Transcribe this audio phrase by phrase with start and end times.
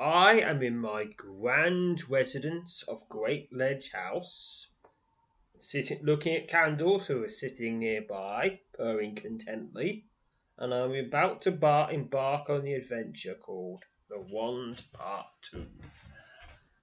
[0.00, 4.70] I am in my grand residence of Great Ledge House,
[5.58, 10.06] sitting looking at candles who are sitting nearby, purring contently,
[10.56, 15.68] and I'm about to bar- embark on the adventure called The Wand Part 2.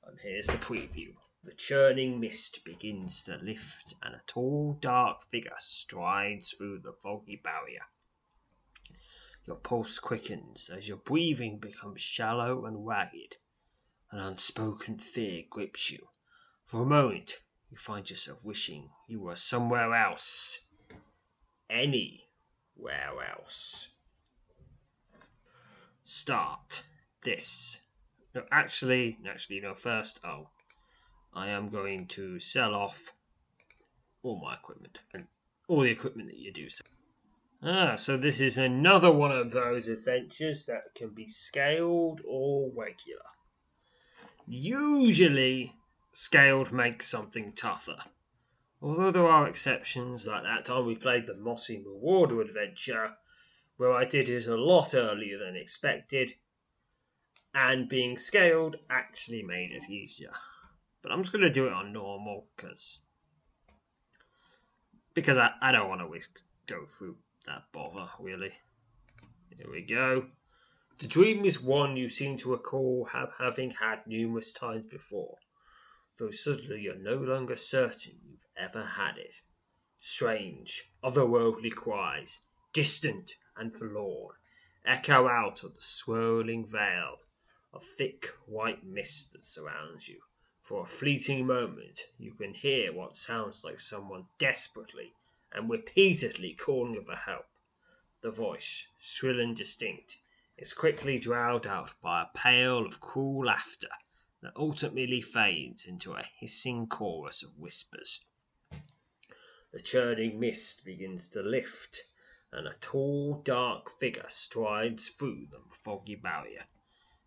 [0.06, 1.16] And here's the preview.
[1.44, 7.42] The churning mist begins to lift, and a tall, dark figure strides through the foggy
[7.44, 7.88] barrier.
[9.48, 13.38] Your pulse quickens as your breathing becomes shallow and ragged.
[14.12, 16.10] An unspoken fear grips you.
[16.66, 17.40] For a moment,
[17.72, 20.66] you find yourself wishing you were somewhere else.
[21.70, 23.92] Anywhere else.
[26.04, 26.84] Start
[27.22, 27.84] this.
[28.36, 30.50] No, actually, actually, no, first, oh,
[31.34, 33.14] I am going to sell off
[34.24, 35.28] all my equipment and
[35.70, 36.97] all the equipment that you do sell.
[37.64, 43.22] Ah, so this is another one of those adventures that can be scaled or regular.
[44.46, 45.76] Usually,
[46.14, 47.98] scaled makes something tougher.
[48.82, 53.18] Although there are exceptions, like that time we played the Mossy Marauder adventure,
[53.78, 56.34] where I did it a lot earlier than expected,
[57.56, 60.32] and being scaled actually made it easier.
[61.02, 63.00] But I'm just going to do it on normal, because
[65.16, 66.20] because I, I don't want to
[66.68, 67.18] go through
[67.48, 68.54] that bother, really.
[69.58, 70.28] Here we go.
[71.00, 73.10] The dream is one you seem to recall
[73.40, 75.38] having had numerous times before,
[76.18, 79.42] though suddenly you're no longer certain you've ever had it.
[80.00, 82.42] Strange, otherworldly cries,
[82.74, 84.36] distant and forlorn,
[84.86, 87.18] echo out of the swirling veil
[87.74, 90.20] of thick white mist that surrounds you.
[90.62, 95.14] For a fleeting moment, you can hear what sounds like someone desperately
[95.58, 97.48] and repeatedly calling for help.
[98.22, 100.20] The voice, shrill and distinct,
[100.56, 103.90] is quickly drowned out by a peal of cruel laughter
[104.42, 108.24] that ultimately fades into a hissing chorus of whispers.
[109.72, 112.04] The churning mist begins to lift,
[112.52, 116.66] and a tall, dark figure strides through the foggy barrier.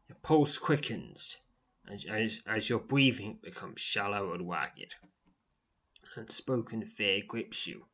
[0.09, 1.39] Your pulse quickens
[1.89, 4.95] as, as, as your breathing becomes shallow and ragged.
[6.15, 7.87] Unspoken fear grips you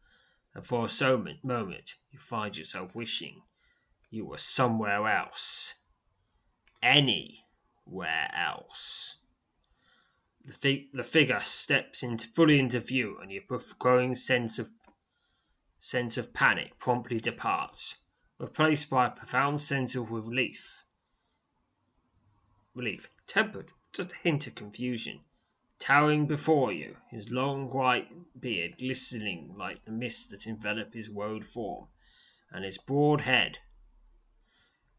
[0.56, 0.88] and for a
[1.44, 3.42] moment you find yourself wishing
[4.10, 5.74] you were somewhere else.
[6.82, 9.18] Anywhere else.
[10.62, 13.42] The, the figure steps into fully into view, and your
[13.78, 14.70] growing sense of
[15.78, 17.98] sense of panic promptly departs,
[18.38, 20.84] replaced by a profound sense of relief.
[22.74, 25.20] Relief, tempered, just a hint of confusion.
[25.78, 31.44] Towering before you, his long white beard glistening like the mist that enveloped his woad
[31.44, 31.88] form,
[32.50, 33.58] and his broad head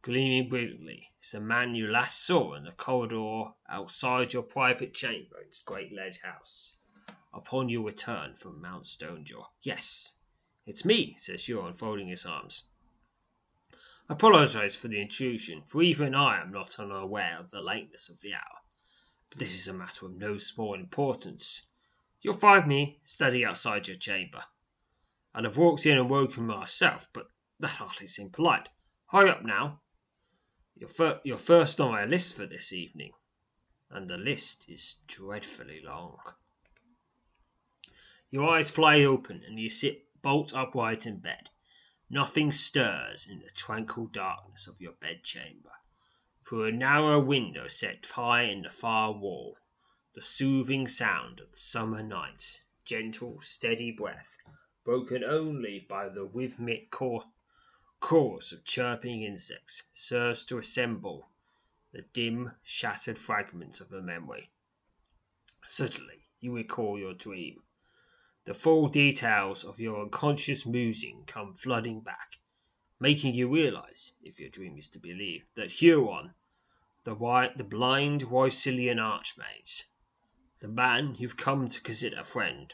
[0.08, 5.42] gleaming brilliantly, is the man you last saw in the corridor outside your private chamber
[5.42, 6.78] in Great Ledge House,
[7.34, 9.48] upon your return from Mount Stonejaw.
[9.64, 10.16] Yes,
[10.66, 12.70] it's me, says Huron, folding his arms.
[14.10, 18.22] I apologize for the intrusion, for even I am not unaware of the lateness of
[18.22, 18.57] the hour.
[19.38, 21.68] This is a matter of no small importance.
[22.22, 24.44] You'll find me standing outside your chamber.
[25.36, 27.28] I'd have walked in and woken myself, but
[27.60, 28.70] that hardly seemed polite.
[29.12, 29.82] Hurry up now.
[30.76, 33.12] You're, fir- you're first on my list for this evening,
[33.92, 36.18] and the list is dreadfully long.
[38.32, 41.52] Your eyes fly open, and you sit bolt upright in bed.
[42.10, 45.74] Nothing stirs in the tranquil darkness of your bedchamber.
[46.48, 49.58] Through a narrow window set high in the far wall,
[50.14, 54.38] the soothing sound of the summer night, gentle, steady breath,
[54.86, 61.30] broken only by the rhythmic chorus of chirping insects, serves to assemble
[61.92, 64.50] the dim, shattered fragments of a memory.
[65.68, 67.64] Suddenly you recall your dream.
[68.46, 72.38] The full details of your unconscious musing come flooding back,
[73.00, 76.34] making you realize, if your dream is to be believed, that Huron,
[77.04, 79.84] the, white, the blind Roycillian archmage,
[80.60, 82.74] the man you've come to consider a friend,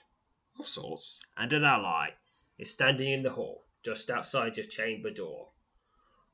[0.58, 2.12] of sorts, and an ally,
[2.58, 5.50] is standing in the hall, just outside your chamber door.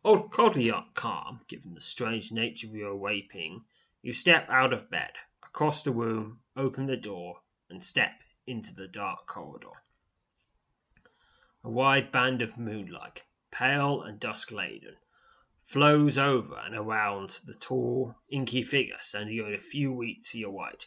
[0.03, 3.65] Old Oddly calm, given the strange nature of your waking,
[4.01, 5.12] you step out of bed,
[5.44, 9.83] across the room, open the door, and step into the dark corridor.
[11.63, 14.98] A wide band of moonlight, pale and dusk laden,
[15.62, 20.51] flows over and around the tall, inky figure standing only a few feet to your
[20.51, 20.86] right.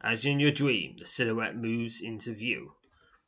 [0.00, 2.74] As in your dream, the silhouette moves into view,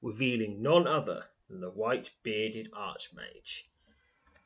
[0.00, 3.64] revealing none other than the white bearded archmage.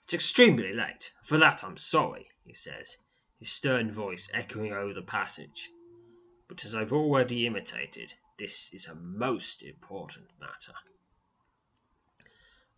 [0.02, 1.12] It's extremely late.
[1.22, 2.98] For that I'm sorry, he says,
[3.38, 5.70] his stern voice echoing over the passage.
[6.48, 10.74] But as I've already imitated, this is a most important matter.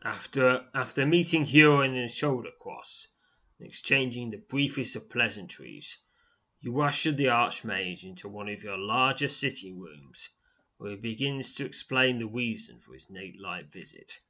[0.03, 3.09] After, after meeting Huron in a shoulder cross
[3.59, 5.99] and exchanging the briefest of pleasantries,
[6.61, 10.31] you usher the Archmage into one of your larger sitting rooms,
[10.77, 14.21] where he begins to explain the reason for his night visit.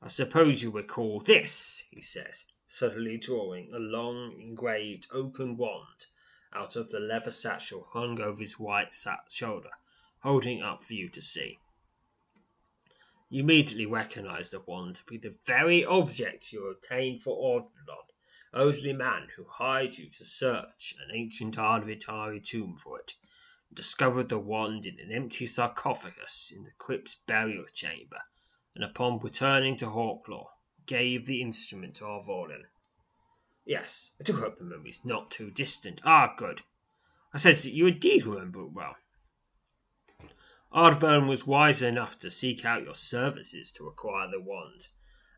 [0.00, 6.06] I suppose you recall this, he says, suddenly drawing a long engraved oaken wand
[6.52, 9.70] out of the leather satchel hung over his white right shoulder
[10.20, 11.58] holding it up for you to see.
[13.28, 18.06] You immediately recognize the wand to be the very object you obtained for Ordlon,
[18.54, 23.14] elderly man who hired you to search an ancient Ardvitari tomb for it,
[23.68, 28.20] and discovered the wand in an empty sarcophagus in the crypt's burial chamber,
[28.76, 30.46] and upon returning to Hawklaw,
[30.86, 32.66] gave the instrument to Arvolin.
[33.64, 36.00] Yes, I do hope the memory's not too distant.
[36.04, 36.62] Ah, good.
[37.34, 38.94] I says that you indeed remember it well.
[40.76, 44.88] Ardvern was wise enough to seek out your services to acquire the wand,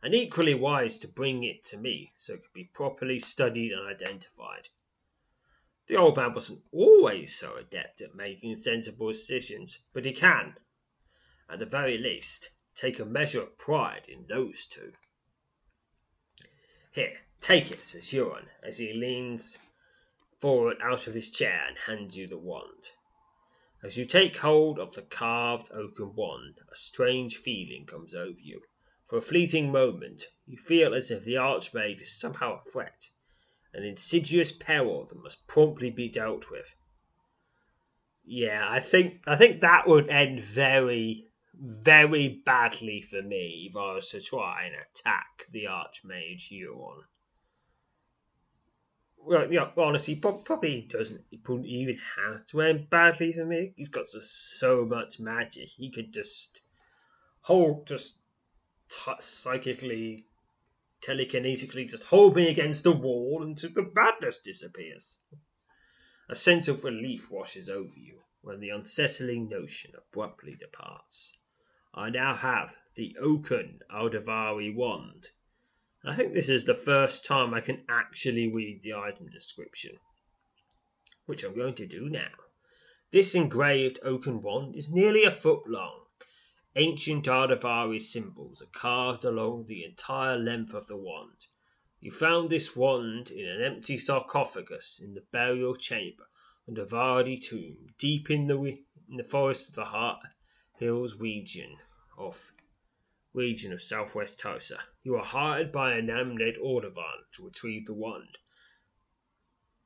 [0.02, 3.86] and equally wise to bring it to me so it could be properly studied and
[3.86, 4.68] identified.
[5.86, 10.56] The old man wasn't always so adept at making sensible decisions, but he can,
[11.48, 14.92] at the very least, take a measure of pride in those two.
[16.90, 19.60] Here, take it, says Huron, as he leans
[20.40, 22.90] forward out of his chair and hands you the wand.
[23.80, 28.62] As you take hold of the carved oaken wand, a strange feeling comes over you.
[29.04, 33.10] For a fleeting moment, you feel as if the Archmage is somehow a threat,
[33.72, 36.74] an insidious peril that must promptly be dealt with.
[38.24, 43.94] Yeah, I think I think that would end very, very badly for me if I
[43.94, 47.04] was to try and attack the Archmage Huron
[49.24, 51.24] well, yeah, honestly, probably doesn't.
[51.30, 53.74] He wouldn't even have to end badly for me.
[53.76, 55.68] He's got just so much magic.
[55.68, 56.62] He could just
[57.42, 58.16] hold, just
[58.88, 60.26] t- psychically,
[61.00, 65.18] telekinetically, just hold me against the wall until the badness disappears.
[66.28, 71.36] A sense of relief washes over you when the unsettling notion abruptly departs.
[71.94, 75.30] I now have the Oaken Aldavari wand
[76.08, 79.98] I think this is the first time I can actually read the item description,
[81.26, 82.30] which I'm going to do now.
[83.10, 86.06] This engraved oaken wand is nearly a foot long.
[86.74, 91.46] Ancient Ardavari symbols are carved along the entire length of the wand.
[92.00, 96.24] You found this wand in an empty sarcophagus in the burial chamber
[96.66, 100.20] the Vardi tomb, deep in the, in the forest of the Heart
[100.74, 101.76] Hills region
[102.16, 102.52] of
[103.34, 104.78] region of southwest Tosa.
[105.02, 108.38] You were hired by a named Ordovan to retrieve the wand.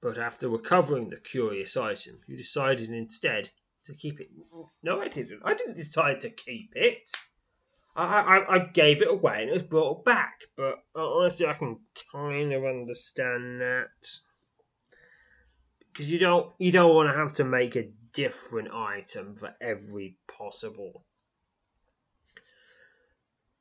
[0.00, 3.50] But after recovering the curious item, you decided instead
[3.84, 4.30] to keep it.
[4.82, 5.40] No, I didn't.
[5.44, 7.10] I didn't decide to keep it.
[7.94, 10.40] I, I, I gave it away and it was brought back.
[10.56, 11.78] But uh, honestly, I can
[12.10, 13.88] kind of understand that
[15.92, 20.16] because you don't you don't want to have to make a different item for every
[20.26, 21.04] possible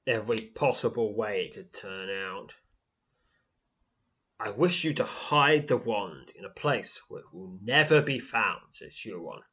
[0.08, 2.54] every possible way it could turn out.
[4.40, 8.18] I wish you to hide the wand in a place where it will never be
[8.18, 9.44] found, said Huron,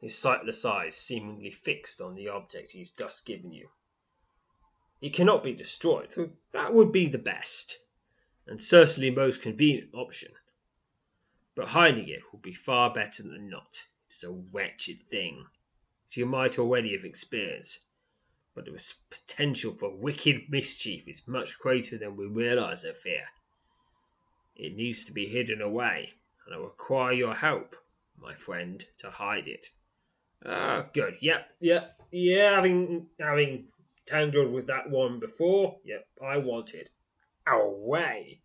[0.00, 3.70] his sightless eyes seemingly fixed on the object he he's thus given you.
[5.00, 7.80] It cannot be destroyed, for that would be the best,
[8.46, 10.32] and certainly most convenient option.
[11.56, 13.88] But hiding it would be far better than not.
[14.08, 15.46] It is a wretched thing,
[16.06, 17.86] as you might already have experienced,
[18.54, 23.24] but the potential for wicked mischief is much greater than we realize, fear.
[24.56, 26.12] It needs to be hidden away,
[26.44, 27.74] and I require your help,
[28.18, 29.68] my friend, to hide it.
[30.44, 31.16] Ah, good.
[31.20, 32.54] Yep, yep, yeah.
[32.56, 33.68] Having having
[34.06, 36.90] tangled with that one before, yep, I want it
[37.46, 38.40] away,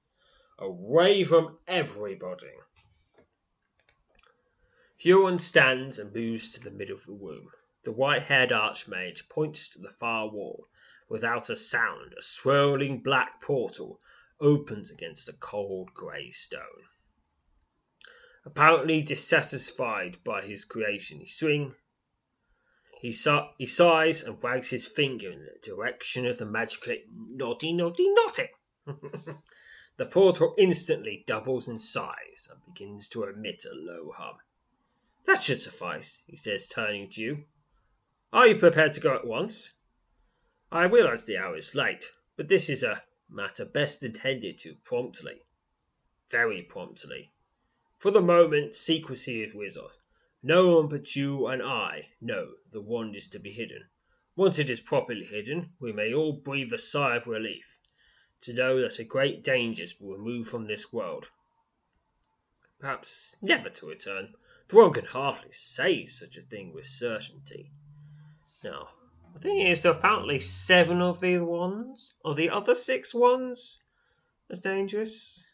[0.58, 2.54] away from everybody.
[4.98, 7.50] Huron stands and moves to the middle of the room.
[7.88, 10.67] The white haired archmage points to the far wall.
[11.08, 14.01] Without a sound, a swirling black portal
[14.41, 16.89] opens against the cold grey stone.
[18.44, 21.75] Apparently dissatisfied by his creation, he swing.
[23.00, 23.15] He,
[23.58, 28.50] he sighs and wags his finger in the direction of the magical naughty, naughty, naughty.
[29.96, 34.39] the portal instantly doubles in size and begins to emit a low hum.
[35.25, 37.46] That should suffice, he says, turning to you.
[38.34, 39.75] Are you prepared to go at once?
[40.69, 45.43] I realize the hour is late, but this is a matter best attended to promptly.
[46.29, 47.31] Very promptly.
[47.98, 49.98] For the moment, secrecy is with us.
[50.43, 53.88] No one but you and I know the wand is to be hidden.
[54.36, 57.79] Once it is properly hidden, we may all breathe a sigh of relief
[58.41, 61.31] to know that a great danger is removed from this world.
[62.77, 64.36] Perhaps never to return.
[64.67, 67.72] The world can hardly say such a thing with certainty.
[68.64, 68.90] Now,
[69.34, 72.16] the thing is, apparently seven of these ones.
[72.26, 73.84] Are the other six ones
[74.50, 75.46] as dangerous?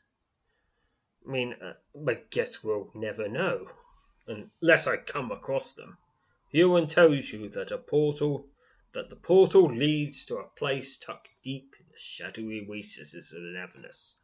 [1.28, 1.74] I mean, uh,
[2.10, 3.68] I guess we'll never know,
[4.28, 5.98] unless I come across them.
[6.50, 8.48] Huron tells you that a portal,
[8.94, 13.60] that the portal leads to a place tucked deep in the shadowy recesses of the
[13.60, 14.16] Avernus,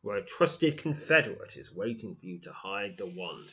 [0.00, 3.52] where a trusted confederate is waiting for you to hide the wand.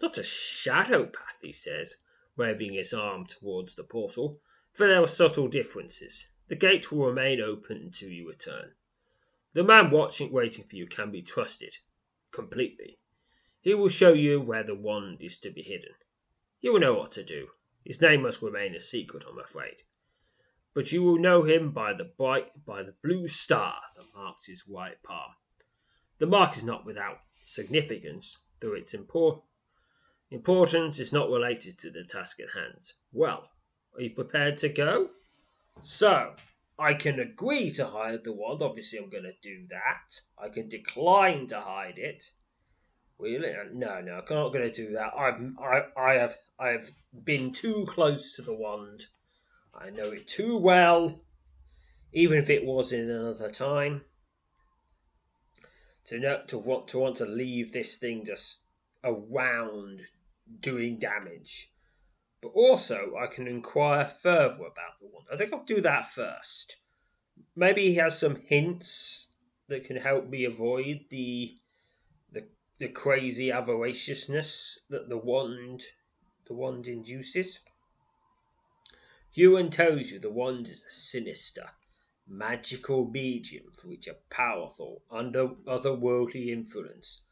[0.00, 1.98] Not a shadow path, he says,
[2.36, 4.40] waving his arm towards the portal,
[4.72, 6.28] for there are subtle differences.
[6.48, 8.74] The gate will remain open until you return.
[9.54, 11.76] The man watching, waiting for you, can be trusted
[12.30, 12.98] completely.
[13.60, 15.94] He will show you where the wand is to be hidden.
[16.60, 17.48] You will know what to do.
[17.84, 19.82] His name must remain a secret, I'm afraid.
[20.74, 24.64] But you will know him by the bright, by the blue star that marks his
[24.68, 25.34] right palm.
[26.18, 29.42] The mark is not without significance, though its import,
[30.32, 32.92] Importance is not related to the task at hand.
[33.12, 33.50] Well,
[33.94, 35.10] are you prepared to go?
[35.82, 36.32] So,
[36.78, 38.62] I can agree to hide the wand.
[38.62, 40.22] Obviously, I'm going to do that.
[40.42, 42.24] I can decline to hide it.
[43.18, 43.52] Really?
[43.74, 45.12] No, no, I'm not going to do that.
[45.14, 46.90] I've, I, I have, I have
[47.24, 49.04] been too close to the wand.
[49.74, 51.20] I know it too well,
[52.14, 54.00] even if it was in another time,
[56.06, 58.64] to know to want to want to leave this thing just
[59.04, 60.00] around
[60.60, 61.72] doing damage.
[62.40, 65.24] But also, I can inquire further about the one.
[65.32, 66.76] I think I'll do that first.
[67.54, 69.28] Maybe he has some hints
[69.68, 71.56] that can help me avoid the
[72.30, 75.82] the, the crazy avariciousness that the wand
[76.46, 77.60] the wand induces.
[79.30, 81.70] Huron tells you the wand is a sinister,
[82.26, 87.22] magical medium for which a powerful, under otherworldly influence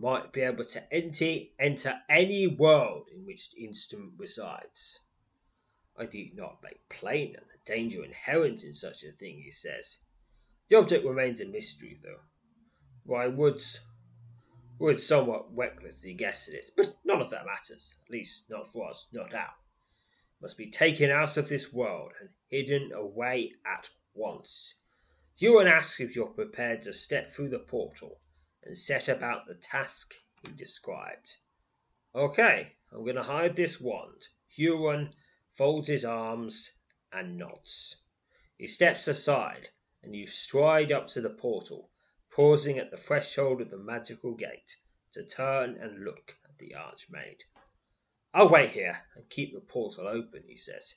[0.00, 5.00] might be able to enter, any world in which the instrument resides.
[5.96, 10.04] I need not make plainer the danger inherent in such a thing, he says.
[10.68, 12.20] The object remains a mystery, though.
[13.04, 13.60] For I would,
[14.78, 18.88] would somewhat recklessly guess at it, but none of that matters, at least not for
[18.88, 19.54] us, not now.
[20.38, 24.76] It must be taken out of this world and hidden away at once.
[25.36, 28.20] Huron ask if you're prepared to step through the portal
[28.64, 31.36] and set about the task he described.
[32.14, 34.28] Okay, I'm going to hide this wand.
[34.48, 35.14] Huron
[35.52, 36.72] folds his arms
[37.12, 38.02] and nods.
[38.56, 39.68] He steps aside,
[40.02, 41.90] and you stride up to the portal,
[42.30, 44.76] pausing at the threshold of the magical gate
[45.12, 47.42] to turn and look at the archmage.
[48.34, 50.96] I'll wait here and keep the portal open, he says.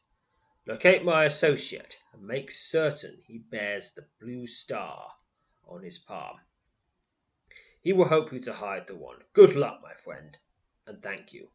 [0.67, 5.11] Locate my associate and make certain he bears the blue star
[5.67, 6.37] on his palm.
[7.81, 9.23] He will help you to hide the wand.
[9.33, 10.37] Good luck, my friend,
[10.85, 11.49] and thank you.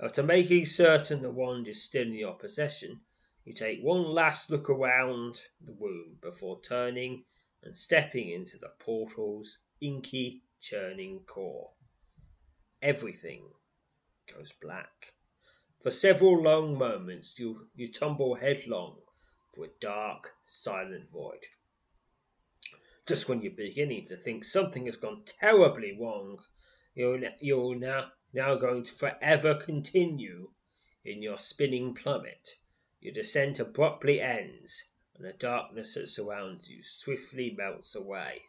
[0.00, 3.00] After making certain the wand is still in your possession,
[3.44, 7.24] you take one last look around the room before turning
[7.62, 11.72] and stepping into the portal's inky, churning core.
[12.80, 13.42] Everything
[14.32, 15.14] goes black.
[15.80, 18.98] For several long moments, you, you tumble headlong
[19.52, 21.46] through a dark, silent void.
[23.08, 26.40] Just when you're beginning to think something has gone terribly wrong,
[26.94, 30.50] you're, you're now, now going to forever continue
[31.06, 32.56] in your spinning plummet.
[33.00, 38.42] Your descent abruptly ends, and the darkness that surrounds you swiftly melts away.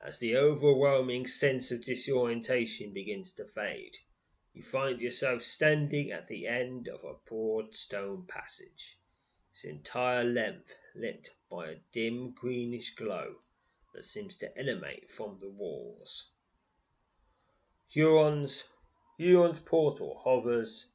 [0.00, 3.96] As the overwhelming sense of disorientation begins to fade,
[4.52, 8.96] you find yourself standing at the end of a broad stone passage,
[9.50, 13.36] its entire length lit by a dim greenish glow
[13.92, 16.32] that seems to emanate from the walls.
[17.88, 18.68] Huron's
[19.18, 20.92] Huron's portal hovers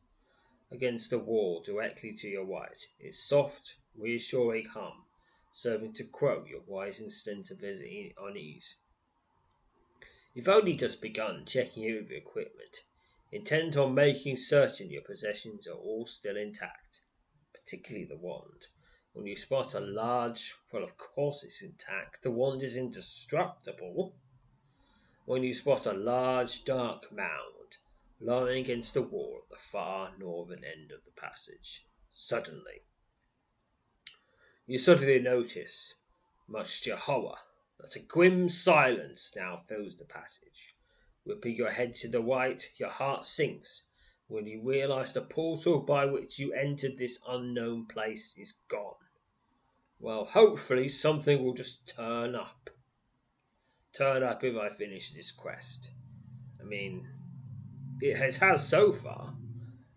[0.69, 5.05] against the wall directly to your right, its soft, reassuring hum
[5.51, 8.77] serving to quell your rising sense of unease.
[10.33, 12.83] You've only just begun checking over your equipment,
[13.31, 17.01] intent on making certain your possessions are all still intact,
[17.53, 18.67] particularly the wand.
[19.13, 24.15] When you spot a large, well, of course it's intact, the wand is indestructible.
[25.25, 27.77] When you spot a large, dark mound
[28.21, 32.83] lying against the wall at the far northern end of the passage, suddenly,
[34.67, 35.95] you suddenly notice,
[36.47, 37.39] much to your horror,
[37.79, 40.75] that a grim silence now fills the passage.
[41.23, 43.88] Whipping your head to the right, your heart sinks
[44.29, 48.95] when you realize the portal by which you entered this unknown place is gone.
[50.00, 52.69] Well, hopefully something will just turn up.
[53.91, 55.91] Turn up if I finish this quest.
[56.62, 57.05] I mean,
[58.00, 59.36] it has so far.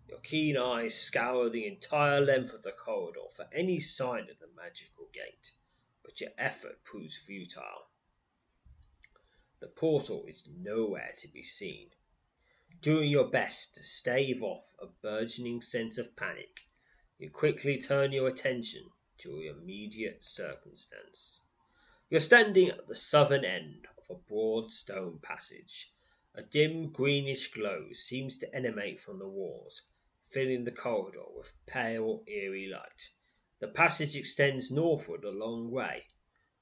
[0.09, 4.49] Your keen eyes scour the entire length of the corridor for any sign of the
[4.57, 5.53] magical gate
[6.03, 7.87] but your effort proves futile.
[9.61, 11.89] The portal is nowhere to be seen.
[12.83, 16.67] Doing your best to stave off a burgeoning sense of panic,
[17.17, 21.43] you quickly turn your attention to your immediate circumstance.
[22.09, 25.93] You're standing at the southern end of a broad stone passage.
[26.35, 29.83] A dim greenish glow seems to emanate from the walls,
[30.25, 33.11] filling the corridor with pale, eerie light.
[33.59, 36.07] The passage extends northward a long way,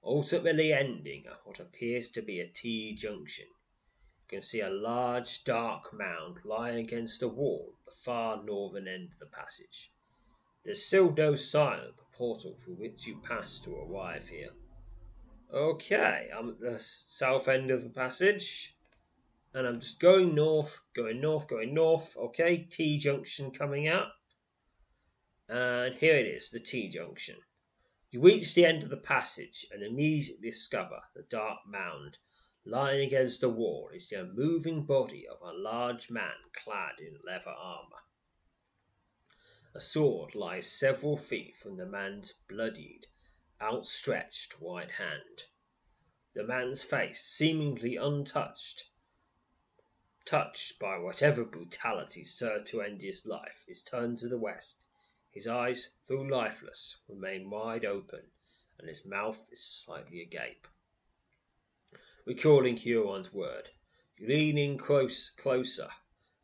[0.03, 3.47] ultimately ending at what appears to be a T junction.
[4.31, 8.87] You can see a large dark mound lying against the wall at the far northern
[8.87, 9.91] end of the passage.
[10.63, 14.51] There's still no sign of the portal through which you passed to arrive here.
[15.53, 18.77] Okay, I'm at the south end of the passage,
[19.53, 22.15] and I'm just going north, going north, going north.
[22.15, 24.13] Okay, T junction coming up.
[25.49, 27.35] And here it is, the T junction.
[28.11, 32.19] You reach the end of the passage and immediately discover the dark mound.
[32.65, 37.49] Lying against the wall is the unmoving body of a large man clad in leather
[37.49, 38.03] armour.
[39.73, 43.07] A sword lies several feet from the man's bloodied,
[43.59, 45.47] outstretched right hand.
[46.33, 48.89] The man's face, seemingly untouched,
[50.25, 54.85] touched by whatever brutality served to end his life, is turned to the west
[55.31, 58.31] his eyes, though lifeless, remain wide open,
[58.77, 60.67] and his mouth is slightly agape.
[62.27, 63.71] Recalling Huron's word,
[64.15, 65.89] you lean in close, closer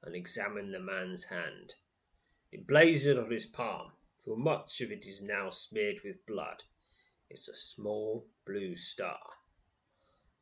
[0.02, 1.76] and examine the man's hand.
[2.52, 6.64] It Emblazoned on his palm, for much of it is now smeared with blood,
[7.30, 9.20] is a small blue star.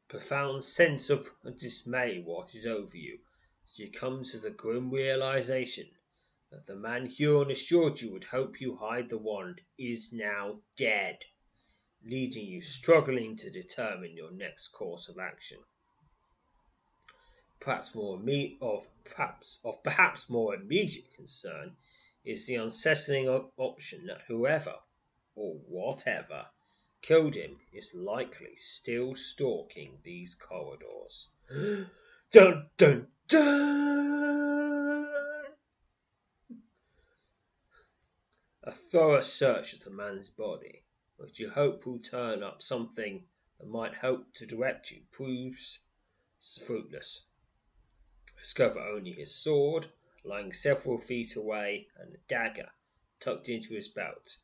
[0.05, 3.19] A profound sense of dismay washes over you
[3.67, 5.89] as you come to the grim realization
[6.49, 11.25] that the man Huron assured you would help you hide the wand is now dead,
[12.05, 15.57] leaving you struggling to determine your next course of action.
[17.59, 21.75] Perhaps more imme- of perhaps of perhaps more immediate concern
[22.23, 24.75] is the unsettling option that whoever
[25.35, 26.45] or whatever
[27.01, 31.29] killed him is likely still stalking these corridors.
[32.31, 33.95] dun dun dun!
[38.63, 40.84] A thorough search of the man's body,
[41.17, 43.23] which you hope will turn up something
[43.59, 45.81] that might help to direct you, proves
[46.65, 47.27] fruitless.
[48.39, 49.87] Discover only his sword,
[50.23, 52.69] lying several feet away, and a dagger
[53.19, 54.37] tucked into his belt.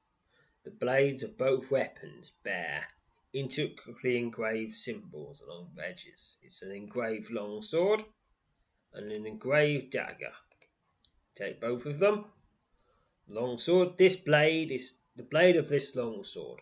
[0.64, 2.88] The blades of both weapons bear
[3.34, 6.38] intricately engraved symbols along the edges.
[6.42, 8.04] It's an engraved long sword
[8.94, 10.34] and an engraved dagger.
[11.36, 12.26] Take both of them
[13.28, 13.98] Longsword.
[13.98, 16.62] This blade is the blade of this longsword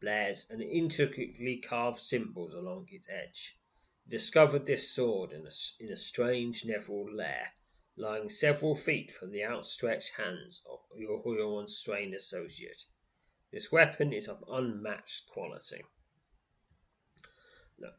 [0.00, 3.58] bears and intricately carved symbols along its edge.
[4.04, 7.54] He discovered this sword in a, in a strange netherworld lair,
[7.96, 12.84] lying several feet from the outstretched hands of Huron's strange associate.
[13.50, 15.82] This weapon is of unmatched quality.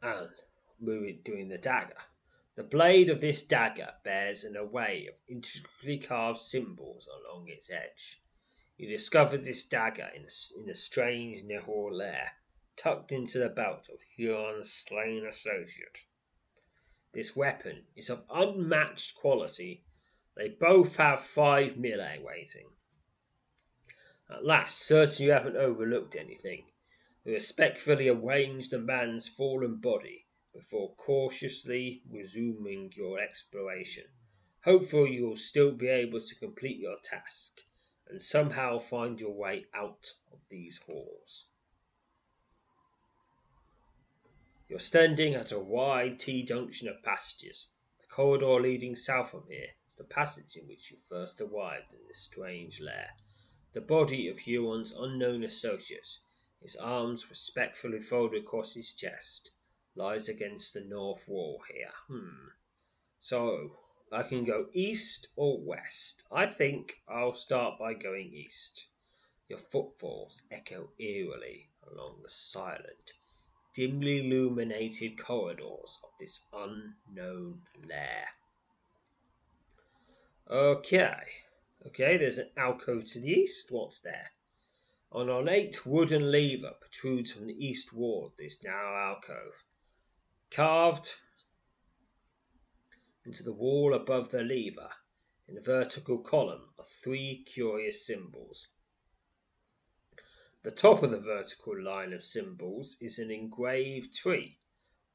[0.01, 0.29] And
[0.79, 2.01] moving doing the dagger.
[2.55, 8.21] The blade of this dagger bears an array of intricately carved symbols along its edge.
[8.79, 12.31] You discovered this dagger in a, in a strange Nehor lair,
[12.77, 16.05] tucked into the belt of Huron's slain associate.
[17.11, 19.83] This weapon is of unmatched quality.
[20.37, 22.69] They both have five melee waiting.
[24.29, 26.71] At last, certain you haven't overlooked anything,
[27.25, 34.05] you respectfully arrange the man's fallen body before cautiously resuming your exploration.
[34.63, 37.59] Hopeful you'll still be able to complete your task
[38.09, 41.45] and somehow find your way out of these halls.
[44.67, 47.69] You're standing at a wide T junction of passages.
[48.01, 51.99] The corridor leading south from here is the passage in which you first arrived in
[52.07, 53.09] this strange lair.
[53.73, 56.19] The body of Huron's unknown associate,
[56.61, 59.51] his arms respectfully folded across his chest,
[59.95, 61.91] lies against the north wall here.
[62.07, 62.49] Hmm.
[63.19, 63.78] So,
[64.11, 66.23] I can go east or west.
[66.31, 68.87] I think I'll start by going east.
[69.47, 73.13] Your footfalls echo eerily along the silent,
[73.73, 78.25] dimly illuminated corridors of this unknown lair.
[80.49, 81.21] Okay,
[81.85, 83.71] okay, there's an alcove to the east.
[83.71, 84.31] What's there?
[85.13, 89.65] An ornate wooden lever protrudes from the east wall of this narrow alcove.
[90.49, 91.15] Carved
[93.29, 94.89] into the wall above the lever,
[95.47, 98.69] in a vertical column, are three curious symbols.
[100.63, 104.57] The top of the vertical line of symbols is an engraved tree.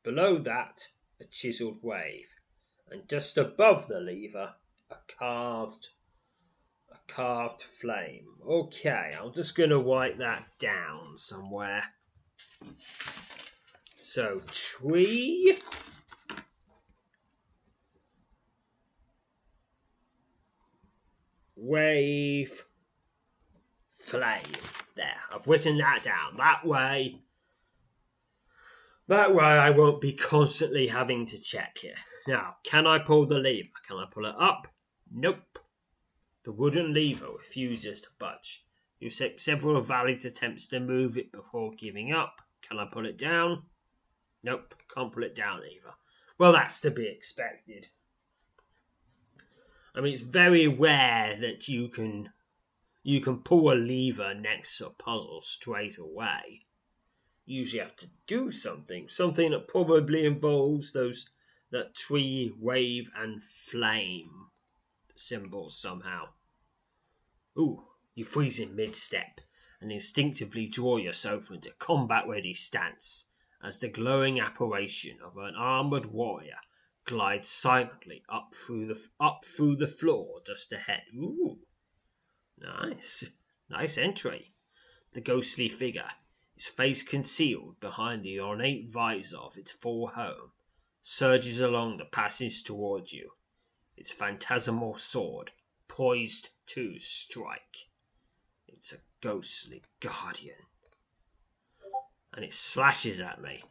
[0.05, 0.81] Below that,
[1.21, 2.29] a chiselled wave,
[2.89, 4.55] and just above the lever,
[4.89, 5.89] a carved
[6.93, 8.29] a carved flame.
[8.49, 11.83] Okay, I'm just going to write that down somewhere.
[13.97, 15.59] So tree.
[21.67, 22.63] Wave.
[23.89, 24.43] Flame.
[24.97, 26.37] There, I've written that down.
[26.37, 27.21] That way.
[29.09, 31.95] That way I won't be constantly having to check here.
[32.29, 33.71] Now, can I pull the lever?
[33.89, 34.69] Can I pull it up?
[35.11, 35.59] Nope.
[36.45, 38.67] The wooden lever refuses to budge.
[39.01, 42.43] You set several valid attempts to move it before giving up.
[42.61, 43.63] Can I pull it down?
[44.43, 45.95] Nope, can't pull it down either.
[46.39, 47.89] Well, that's to be expected.
[49.95, 52.33] I mean, it's very rare that you can
[53.05, 56.67] you can pull a lever next to a puzzle straight away.
[57.45, 61.31] You usually have to do something, something that probably involves those
[61.71, 64.49] that tree, wave, and flame
[65.15, 66.29] symbols somehow.
[67.59, 69.41] Ooh, you freeze in mid step
[69.81, 73.29] and instinctively draw yourself into combat ready stance
[73.63, 76.59] as the glowing apparition of an armored warrior
[77.05, 81.03] glides silently up through the up through the floor just ahead.
[81.15, 81.59] Ooh,
[82.59, 83.25] nice,
[83.69, 84.55] nice entry.
[85.13, 86.11] The ghostly figure,
[86.55, 90.53] its face concealed behind the ornate visor of its full home,
[91.03, 93.31] surges along the passage towards you,
[93.97, 95.53] its phantasmal sword
[95.89, 97.89] poised to strike.
[98.67, 100.67] It's a ghostly guardian
[102.35, 103.63] and it slashes at me.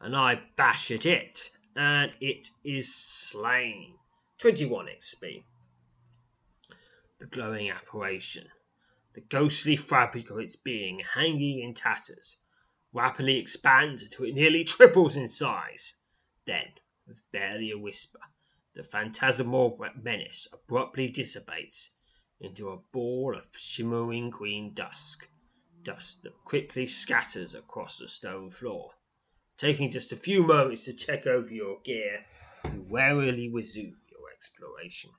[0.00, 3.94] And I bash at it, and it is slain.
[4.36, 5.44] 21 XP.
[7.18, 8.48] The glowing apparition,
[9.14, 12.36] the ghostly fabric of its being hanging in tatters,
[12.92, 15.96] rapidly expands until it nearly triples in size.
[16.44, 16.66] Then,
[17.06, 18.20] with barely a whisper,
[18.74, 21.94] the phantasmal menace abruptly dissipates
[22.38, 25.30] into a ball of shimmering green dusk
[25.82, 28.92] dust that quickly scatters across the stone floor.
[29.60, 32.24] Taking just a few moments to check over your gear,
[32.72, 35.10] you warily resume your exploration.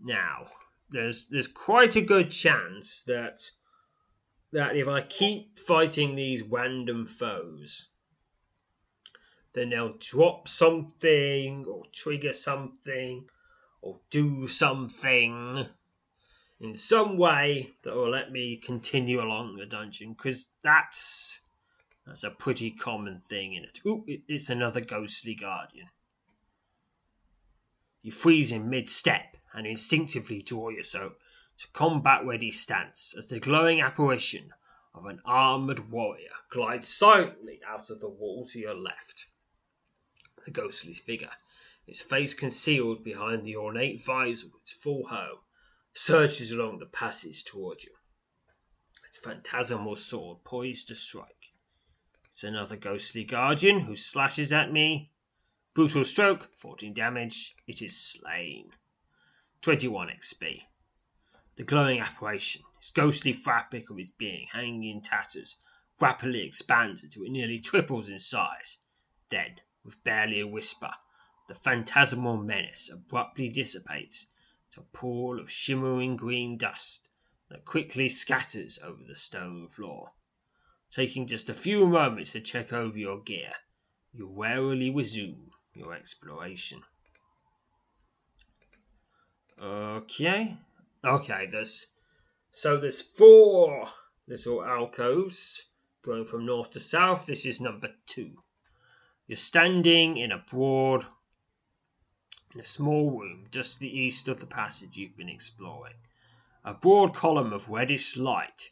[0.00, 0.46] Now,
[0.88, 3.50] there's there's quite a good chance that
[4.52, 7.90] that if I keep fighting these random foes,
[9.52, 13.26] then they'll drop something or trigger something
[13.82, 15.66] or do something
[16.60, 21.40] in some way that will let me continue along the dungeon because that's
[22.08, 23.80] that's a pretty common thing in it.
[23.84, 25.88] Ooh, it's another ghostly guardian.
[28.00, 31.12] You freeze in mid-step and instinctively draw yourself
[31.58, 34.54] to combat ready stance as the glowing apparition
[34.94, 39.26] of an armored warrior glides silently out of the wall to your left.
[40.46, 41.32] The ghostly figure,
[41.86, 45.40] its face concealed behind the ornate visor of its full helm,
[45.92, 47.92] surges along the passage toward you,
[49.04, 51.37] its phantasmal sword poised to strike.
[52.38, 55.10] It's another ghostly guardian who slashes at me.
[55.74, 57.56] Brutal stroke, 14 damage.
[57.66, 58.74] It is slain.
[59.60, 60.62] 21 XP.
[61.56, 65.56] The glowing apparition, its ghostly fabric of its being hanging in tatters,
[66.00, 68.78] rapidly expands until it nearly triples in size.
[69.30, 70.92] Then, with barely a whisper,
[71.48, 74.28] the phantasmal menace abruptly dissipates
[74.70, 77.08] to a pool of shimmering green dust
[77.48, 80.12] that quickly scatters over the stone floor.
[80.90, 83.52] Taking just a few moments to check over your gear,
[84.12, 86.82] you warily resume your exploration.
[89.60, 90.56] Okay,
[91.04, 91.92] Okay, there's
[92.50, 93.88] so there's four
[94.26, 95.66] little alcoves
[96.02, 97.26] going from north to south.
[97.26, 98.42] This is number two.
[99.28, 101.06] You're standing in a broad,
[102.52, 105.94] in a small room just the east of the passage you've been exploring.
[106.64, 108.70] A broad column of reddish light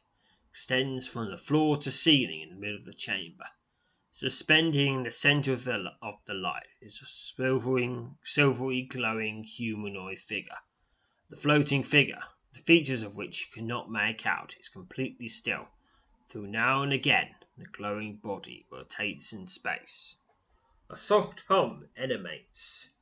[0.56, 3.44] extends from the floor to ceiling in the middle of the chamber.
[4.10, 7.04] Suspending in the center of the, light is a
[8.22, 10.56] silvery glowing humanoid figure
[11.28, 12.22] the floating figure,
[12.54, 15.68] the features of which you cannot make out, is completely still,
[16.32, 20.22] though now and again the glowing body rotates in space.
[20.88, 22.96] A soft hum emanates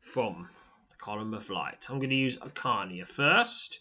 [0.00, 0.48] from
[0.88, 1.86] the column of light.
[1.88, 3.78] I'm going to use Arcania first.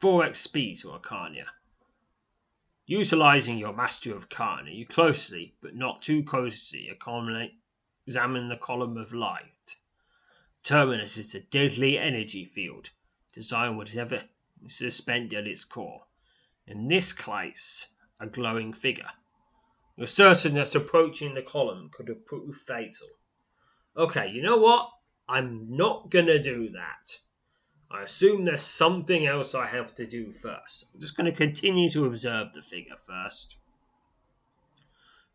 [0.00, 1.46] 4 XP to Arcania.
[2.86, 6.90] Utilizing your Mastery of Arcana, you closely, but not too closely,
[8.06, 9.76] examine the column of light
[10.64, 12.88] Terminus is a deadly energy field,
[13.32, 14.24] designed whatever
[14.64, 16.06] is suspended at its core.
[16.66, 19.10] In this case, a glowing figure.
[19.94, 23.08] You're certain that approaching the column could have proved fatal.
[23.94, 24.90] Okay, you know what?
[25.28, 27.18] I'm not gonna do that.
[27.94, 30.88] I assume there's something else I have to do first.
[30.92, 33.56] I'm just gonna continue to observe the figure first.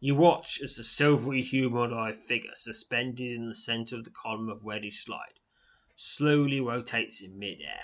[0.02, 4.66] You watch as the silvery humanoid figure suspended in the center of the column of
[4.66, 5.40] reddish light
[5.96, 7.82] slowly rotates in midair,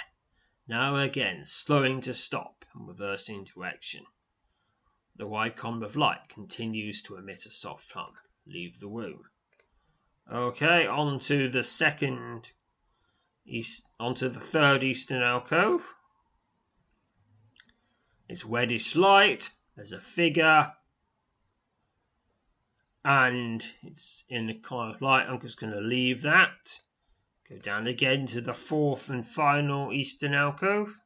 [0.67, 4.05] now again slowing to stop and reversing direction.
[5.15, 8.13] The wide column of light continues to emit a soft hum.
[8.45, 9.29] Leave the room.
[10.29, 12.51] Okay, on to the second
[13.45, 15.95] east onto the third eastern alcove.
[18.27, 19.51] It's reddish light.
[19.75, 20.73] There's a figure
[23.03, 25.27] and it's in the kind of light.
[25.27, 26.79] I'm just going to leave that.
[27.49, 31.01] Go down again to the fourth and final eastern alcove.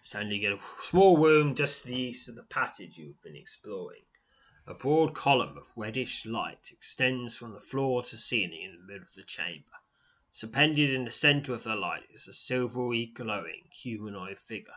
[0.00, 4.04] Suddenly get a small room just to the east of the passage you've been exploring.
[4.66, 9.02] A broad column of reddish light extends from the floor to ceiling in the middle
[9.02, 9.64] of the chamber.
[10.30, 14.76] Suspended in the center of the light is a silvery glowing humanoid figure.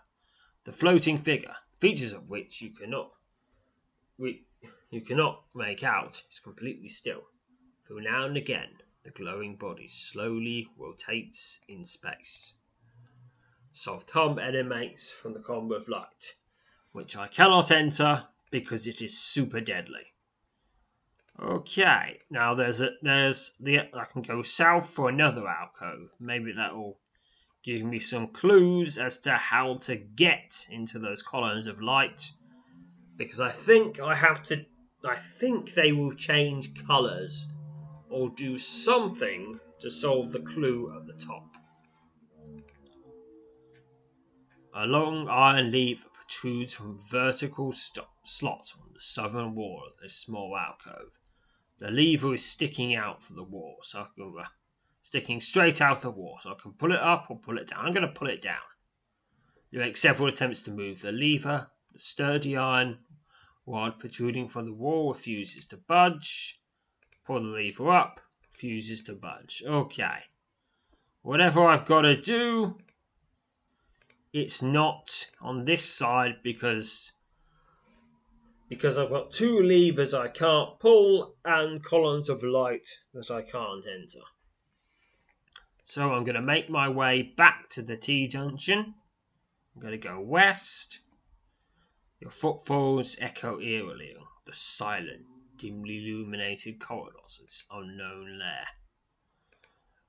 [0.64, 3.12] The floating figure, features of which you cannot
[4.18, 7.24] you cannot make out is completely still,
[7.88, 12.58] though now and again the glowing body slowly rotates in space.
[13.72, 16.36] Soft hum emanates from the column of light,
[16.92, 20.11] which I cannot enter because it is super deadly.
[21.40, 26.10] Okay, now there's a there's the I can go south for another alcove.
[26.20, 27.00] Maybe that will
[27.64, 32.32] give me some clues as to how to get into those columns of light.
[33.18, 34.66] Because I think I have to
[35.04, 37.52] I think they will change colours
[38.10, 41.58] or do something to solve the clue at the top.
[44.76, 50.56] A long iron leaf protrudes from vertical st- slot the southern wall of this small
[50.56, 51.18] alcove.
[51.80, 54.46] The lever is sticking out from the wall, so I can, uh,
[55.02, 57.70] sticking straight out of the wall, so I can pull it up or pull it
[57.70, 57.84] down.
[57.84, 58.62] I'm going to pull it down.
[59.72, 61.72] You make several attempts to move the lever.
[61.92, 63.00] The sturdy iron
[63.66, 66.62] Rod protruding from the wall refuses to budge.
[67.26, 69.64] Pull the lever up, refuses to budge.
[69.66, 70.20] Okay.
[71.24, 72.78] Whatever I've got to do,
[74.32, 77.14] it's not on this side because
[78.72, 83.86] because I've got two levers I can't pull and columns of light that I can't
[83.86, 84.22] enter.
[85.84, 88.94] So I'm going to make my way back to the T junction.
[89.76, 91.02] I'm going to go west.
[92.22, 95.26] Your footfalls echo eerily on the silent,
[95.58, 98.68] dimly illuminated corridors of this unknown lair.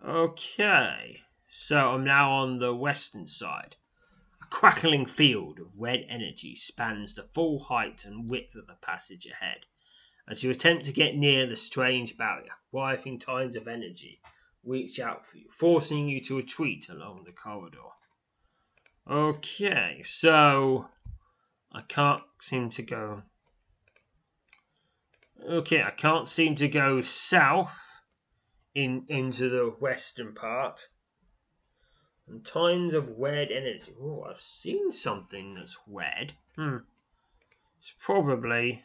[0.06, 3.74] Okay, so I'm now on the western side.
[4.52, 9.64] Crackling field of red energy spans the full height and width of the passage ahead.
[10.28, 14.20] As you attempt to get near the strange barrier, writhing tides of energy
[14.62, 17.78] reach out for you, forcing you to retreat along the corridor.
[19.10, 20.90] Okay, so
[21.72, 23.22] I can't seem to go.
[25.48, 28.02] Okay, I can't seem to go south
[28.74, 30.88] in into the western part.
[32.32, 33.92] And times of red energy.
[34.00, 36.32] Oh, I've seen something that's weird.
[36.56, 36.78] Hmm.
[37.76, 38.84] It's probably.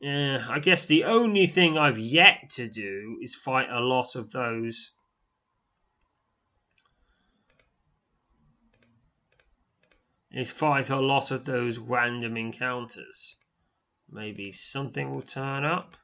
[0.00, 4.32] Yeah, I guess the only thing I've yet to do is fight a lot of
[4.32, 4.90] those.
[10.32, 13.36] Is fight a lot of those random encounters.
[14.10, 15.94] Maybe something will turn up.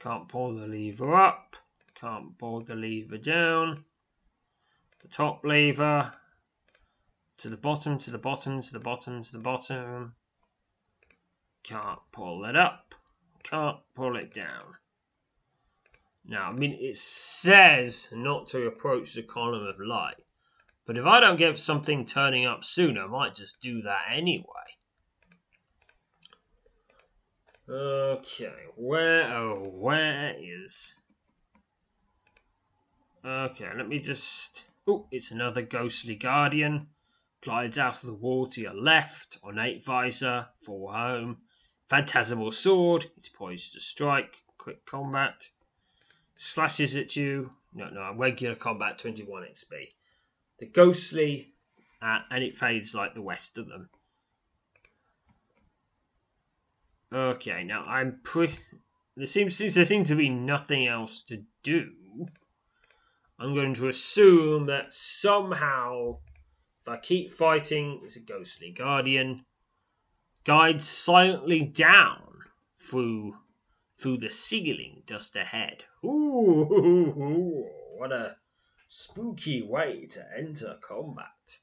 [0.00, 1.54] Can't pull the lever up.
[1.94, 3.84] Can't pull the lever down.
[5.04, 6.12] The top lever.
[7.38, 10.14] To the bottom, to the bottom, to the bottom, to the bottom.
[11.62, 12.94] Can't pull it up.
[13.42, 14.76] Can't pull it down.
[16.24, 20.22] Now, I mean, it says not to approach the column of light.
[20.86, 24.44] But if I don't get something turning up soon, I might just do that anyway.
[27.68, 30.94] Okay, where oh where is
[33.24, 36.88] Okay, let me just Oh, it's another ghostly guardian.
[37.40, 41.38] Glides out of the wall to your left, ornate visor, full home,
[41.88, 45.50] phantasmal sword, it's poised to strike, quick combat,
[46.34, 47.52] slashes at you.
[47.72, 49.92] No, no, regular combat, 21 XP.
[50.58, 51.54] The ghostly,
[52.00, 53.88] uh, and it fades like the rest of them.
[57.12, 58.58] Okay, now I'm pretty.
[59.16, 61.92] There seems there seems to be nothing else to do.
[63.38, 66.18] I'm going to assume that somehow,
[66.80, 69.44] if I keep fighting, it's a ghostly guardian,
[70.44, 72.20] guides silently down
[72.78, 73.36] through
[73.96, 75.84] through the ceiling just ahead.
[76.04, 77.66] Ooh,
[77.96, 78.36] what a
[78.88, 81.58] spooky way to enter combat.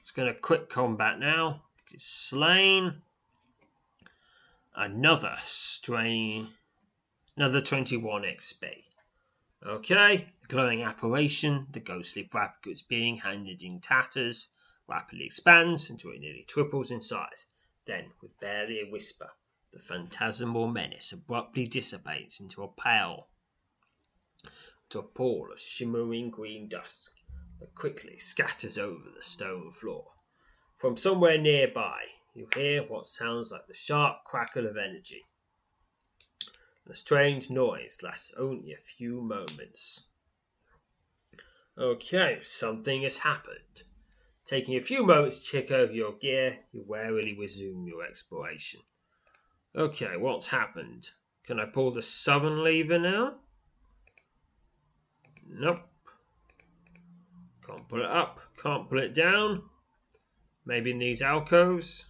[0.00, 1.62] It's going to quick combat now.
[1.86, 3.02] It is slain
[4.74, 6.48] another strain,
[7.36, 8.64] another 21 XP.
[9.66, 12.28] Okay, glowing apparition, the ghostly
[12.62, 14.50] goods being handed in tatters,
[14.86, 17.48] rapidly expands until it nearly triples in size.
[17.86, 19.30] Then, with barely a whisper,
[19.72, 23.28] the phantasmal menace abruptly dissipates into a pale,
[24.90, 27.10] to a pall of shimmering green dust
[27.60, 30.12] that quickly scatters over the stone floor.
[30.76, 35.24] From somewhere nearby, you hear what sounds like the sharp crackle of energy.
[36.86, 40.04] The strange noise lasts only a few moments.
[41.76, 43.82] Okay, something has happened.
[44.44, 48.80] Taking a few moments to check over your gear, you warily resume your exploration.
[49.74, 51.10] Okay, what's happened?
[51.44, 53.34] Can I pull the southern lever now?
[55.48, 55.80] Nope.
[57.66, 59.62] Can't pull it up, can't pull it down.
[60.64, 62.06] Maybe in these alcoves.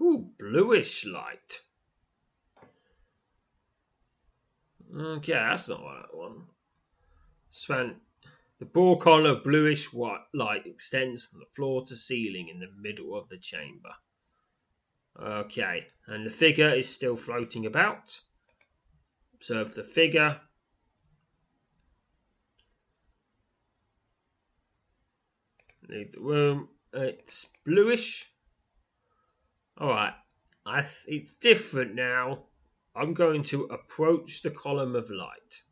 [0.00, 1.62] Ooh, bluish light.
[4.94, 6.42] Okay, that's not what I want.
[7.56, 8.00] Span.
[8.58, 12.70] The broad column of bluish white light extends from the floor to ceiling in the
[12.76, 13.94] middle of the chamber.
[15.20, 18.20] Okay, and the figure is still floating about.
[19.34, 20.40] Observe the figure.
[25.88, 26.68] Leave the room.
[26.92, 28.32] It's bluish
[29.80, 30.14] Alright,
[31.06, 32.44] it's different now.
[32.94, 35.63] I'm going to approach the column of light.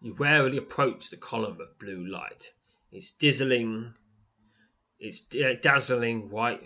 [0.00, 2.52] You warily approach the column of blue light.
[2.90, 3.94] Its dazzling,
[4.98, 6.62] its uh, dazzling white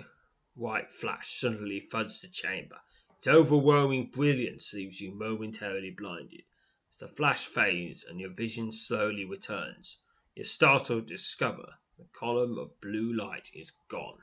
[0.54, 2.80] white flash suddenly floods the chamber.
[3.16, 6.44] Its overwhelming brilliance leaves you momentarily blinded.
[6.88, 10.02] As the flash fades and your vision slowly returns,
[10.34, 14.22] you're startled to discover the column of blue light is gone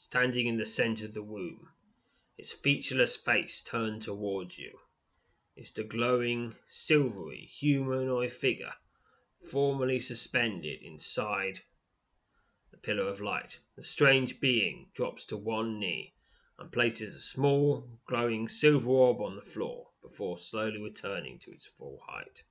[0.00, 1.68] standing in the centre of the room,
[2.38, 4.78] its featureless face turned towards you.
[5.60, 8.72] Is the glowing, silvery, humanoid figure
[9.36, 11.60] formally suspended inside
[12.70, 13.60] the pillar of light.
[13.76, 16.14] The strange being drops to one knee
[16.58, 21.66] and places a small, glowing silver orb on the floor before slowly returning to its
[21.66, 22.44] full height.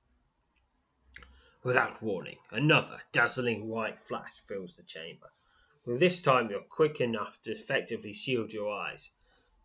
[1.64, 5.32] Without warning, another dazzling white flash fills the chamber.
[5.84, 9.14] This time you're quick enough to effectively shield your eyes.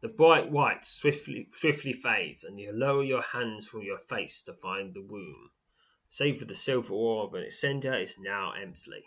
[0.05, 4.53] The bright white swiftly swiftly fades, and you lower your hands from your face to
[4.53, 5.49] find the room
[6.07, 9.05] save for the silver orb in its center, is now empty.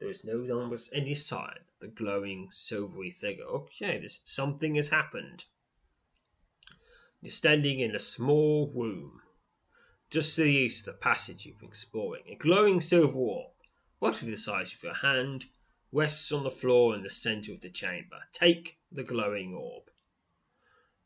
[0.00, 3.44] There is no longer any sign of the glowing silvery figure.
[3.44, 5.44] Okay, this, something has happened.
[7.20, 9.22] You're standing in a small room,
[10.10, 12.24] just to the east of the passage you've been exploring.
[12.26, 13.52] A glowing silver orb,
[14.00, 15.44] roughly the size of your hand,
[15.92, 18.24] rests on the floor in the center of the chamber.
[18.32, 19.84] Take the glowing orb.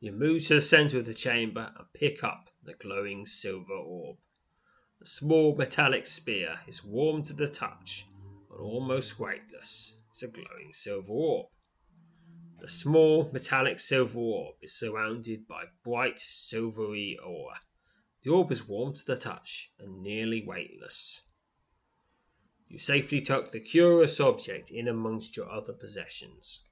[0.02, 4.16] You move to the center of the chamber and pick up the glowing silver orb.
[4.98, 8.06] The small metallic spear is warm to the touch
[8.48, 9.98] but almost weightless.
[10.08, 11.46] It's a glowing silver orb.
[12.60, 17.60] The small metallic silver orb is surrounded by bright silvery aura.
[18.22, 21.24] The orb is warm to the touch and nearly weightless.
[22.68, 26.62] You safely tuck the curious object in amongst your other possessions.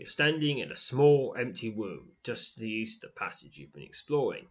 [0.00, 3.74] You're standing in a small empty room just to the east of the passage you've
[3.74, 4.48] been exploring.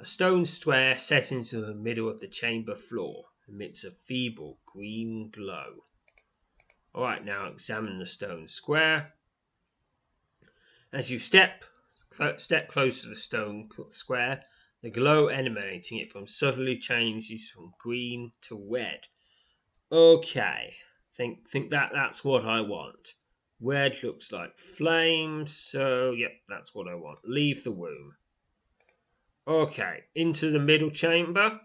[0.00, 5.30] A stone square set into the middle of the chamber floor emits a feeble green
[5.30, 5.84] glow.
[6.92, 9.14] Alright, now examine the stone square.
[10.92, 11.62] As you step
[12.38, 14.42] step close to the stone square,
[14.82, 19.06] the glow emanating it from suddenly changes from green to red.
[19.92, 20.74] Okay,
[21.14, 23.14] think think that that's what I want.
[23.60, 27.18] Red looks like flames, so yep, that's what I want.
[27.24, 28.16] Leave the room.
[29.46, 31.60] Okay, into the middle chamber.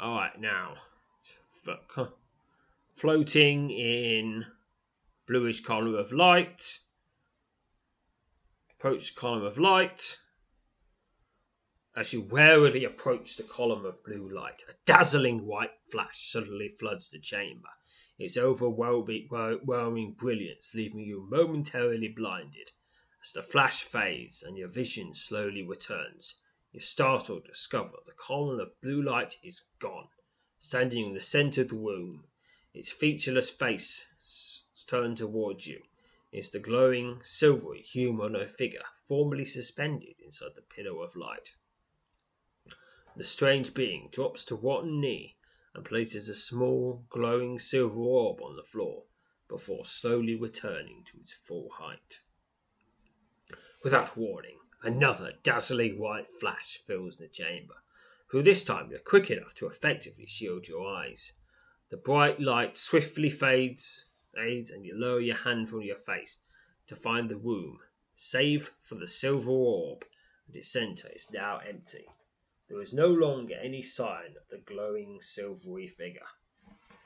[0.00, 0.76] Alright, now,
[2.92, 4.46] floating in
[5.26, 6.78] bluish column of light.
[8.72, 10.18] Approach column of light.
[11.96, 17.10] As you warily approach the column of blue light, a dazzling white flash suddenly floods
[17.10, 17.70] the chamber,
[18.18, 22.72] its overwhelming brilliance leaving you momentarily blinded.
[23.22, 26.42] As the flash fades and your vision slowly returns,
[26.72, 30.08] you startled to discover the column of blue light is gone.
[30.58, 32.24] Standing in the center of the room,
[32.74, 35.82] its featureless face turned towards you,
[36.30, 41.54] is the glowing, silvery humanoid figure formerly suspended inside the pillar of light.
[43.16, 45.37] The strange being drops to one knee
[45.78, 49.04] and places a small, glowing silver orb on the floor
[49.48, 52.20] before slowly returning to its full height.
[53.82, 57.82] Without warning, Another dazzling white flash fills the chamber,
[58.28, 61.32] for this time you're quick enough to effectively shield your eyes.
[61.88, 66.42] The bright light swiftly fades, fades, and you lower your hand from your face
[66.86, 67.80] to find the room,
[68.14, 70.06] save for the silver orb
[70.46, 72.06] and its center, is now empty.
[72.68, 76.26] There is no longer any sign of the glowing silvery figure,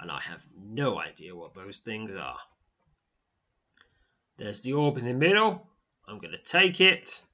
[0.00, 2.38] and I have no idea what those things are.
[4.38, 5.68] There's the orb in the middle.
[6.08, 7.24] I'm going to take it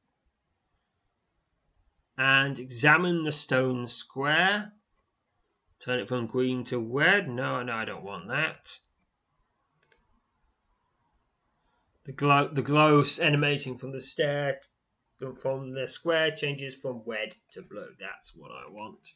[2.19, 4.73] and examine the stone square.
[5.79, 7.29] Turn it from green to red.
[7.29, 8.79] No, no, I don't want that.
[12.05, 14.61] The glow, the glow emanating from the stair,
[15.41, 17.95] from the square changes from red to blue.
[17.99, 19.15] That's what I want.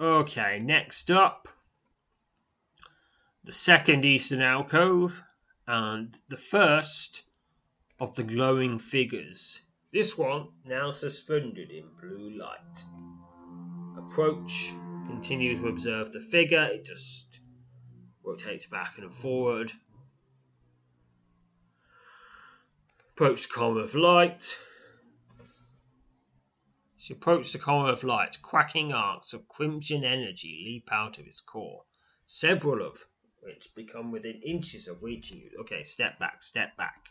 [0.00, 1.48] Okay, next up,
[3.44, 5.22] the second eastern alcove,
[5.66, 7.24] and the first
[8.00, 9.62] of the glowing figures
[9.92, 12.84] this one now suspended in blue light.
[13.98, 14.72] Approach,
[15.06, 17.40] continue to observe the figure, it just
[18.22, 19.72] rotates back and forward.
[23.10, 24.60] Approach the column of light.
[27.02, 28.42] She approached the column of light.
[28.42, 31.84] Cracking arcs of crimson energy leap out of its core,
[32.26, 33.06] several of
[33.40, 35.50] which become within inches of reaching you.
[35.60, 37.08] Okay, step back, step back.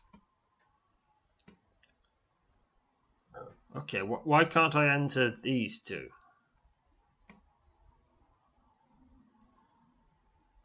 [3.75, 6.09] Okay, wh- why can't I enter these two?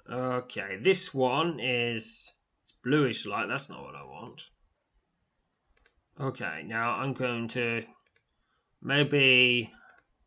[0.06, 3.46] Okay, this one is it's bluish light.
[3.48, 4.50] That's not what I want.
[6.20, 7.82] Okay, now I'm going to
[8.84, 9.72] maybe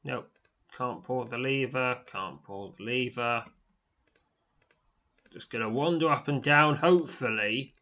[0.04, 0.30] nope.
[0.78, 2.00] Can't pull the lever.
[2.06, 3.46] Can't pull the lever.
[5.32, 6.76] Just gonna wander up and down.
[6.76, 7.74] Hopefully,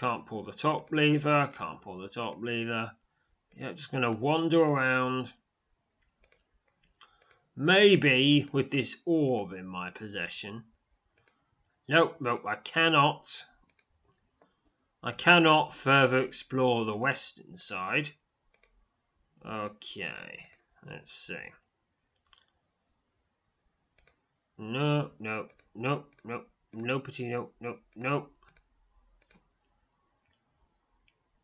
[0.00, 2.92] Can't pull the top lever, can't pull the top lever.
[3.54, 5.34] Yeah, just going to wander around.
[7.54, 10.64] Maybe with this orb in my possession.
[11.86, 13.44] Nope, nope, I cannot.
[15.02, 18.10] I cannot further explore the western side.
[19.44, 20.46] Okay,
[20.86, 21.36] let's see.
[24.58, 26.44] No, no, no, no,
[26.74, 28.32] no, nope, nope, nope.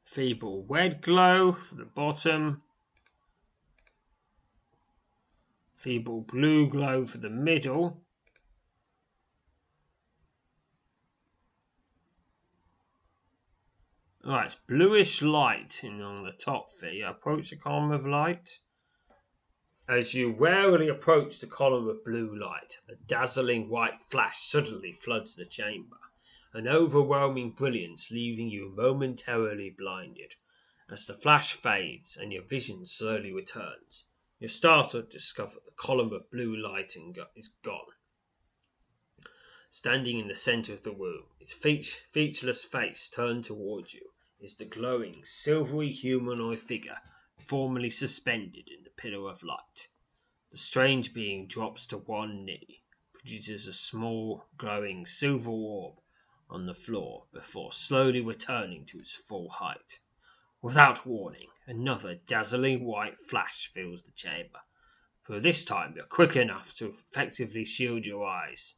[0.05, 2.63] Feeble red glow for the bottom.
[5.75, 8.06] Feeble blue glow for the middle.
[14.29, 17.07] Right, bluish light in on the top there.
[17.07, 18.59] Approach the column of light.
[19.87, 25.37] As you warily approach the column of blue light, a dazzling white flash suddenly floods
[25.37, 25.99] the chamber,
[26.53, 30.35] an overwhelming brilliance leaving you momentarily blinded.
[30.91, 34.07] As the flash fades and your vision slowly returns,
[34.41, 36.97] you're startled to discover the column of blue light
[37.37, 37.93] is gone.
[39.71, 44.11] Standing in the center of the room, its featureless face turned towards you,
[44.47, 47.01] is the glowing, silvery humanoid figure
[47.37, 49.89] formerly suspended in the pillar of light.
[50.53, 55.97] The strange being drops to one knee, produces a small, glowing silver orb
[56.49, 59.99] on the floor before slowly returning to its full height.
[60.63, 64.61] Without warning, another dazzling white flash fills the chamber,
[65.27, 68.77] but this time you're quick enough to effectively shield your eyes.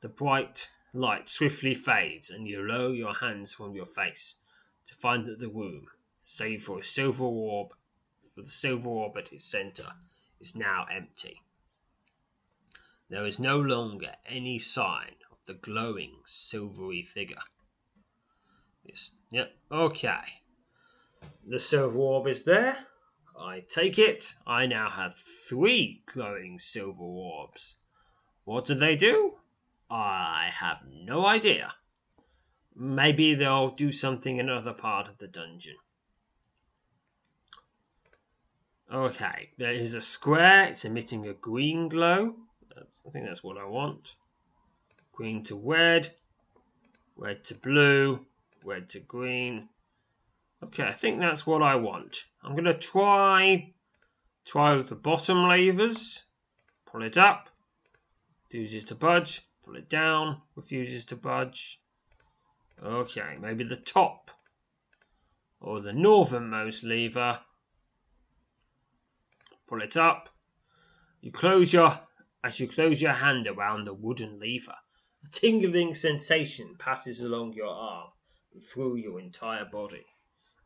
[0.00, 4.38] The bright light swiftly fades, and you lower your hands from your face
[4.86, 5.86] to find that the room,
[6.20, 7.72] save for a silver orb
[8.34, 9.92] for the silver orb at its center
[10.40, 11.40] is now empty.
[13.08, 17.42] There is no longer any sign of the glowing silvery figure.
[18.82, 20.42] Yes, yep, okay.
[21.46, 22.86] The silver orb is there.
[23.38, 27.76] I take it I now have three glowing silver orbs.
[28.44, 29.38] What do they do?
[29.90, 31.74] I have no idea.
[32.76, 35.76] Maybe they'll do something in another part of the dungeon.
[38.92, 40.68] Okay, there is a square.
[40.68, 42.36] It's emitting a green glow.
[42.74, 44.16] That's, I think that's what I want.
[45.12, 46.14] Green to red,
[47.16, 48.26] red to blue,
[48.64, 49.68] red to green.
[50.62, 52.24] Okay, I think that's what I want.
[52.42, 53.72] I'm going to try
[54.44, 56.24] try with the bottom levers.
[56.86, 57.50] Pull it up.
[58.44, 59.42] Refuses to budge.
[59.64, 60.42] Pull it down.
[60.54, 61.80] Refuses to budge.
[62.82, 64.30] Okay, maybe the top
[65.60, 67.40] or the northernmost lever
[69.66, 70.28] pull it up.
[71.20, 72.00] You close your
[72.42, 74.76] as you close your hand around the wooden lever.
[75.24, 78.10] A tingling sensation passes along your arm
[78.52, 80.04] and through your entire body.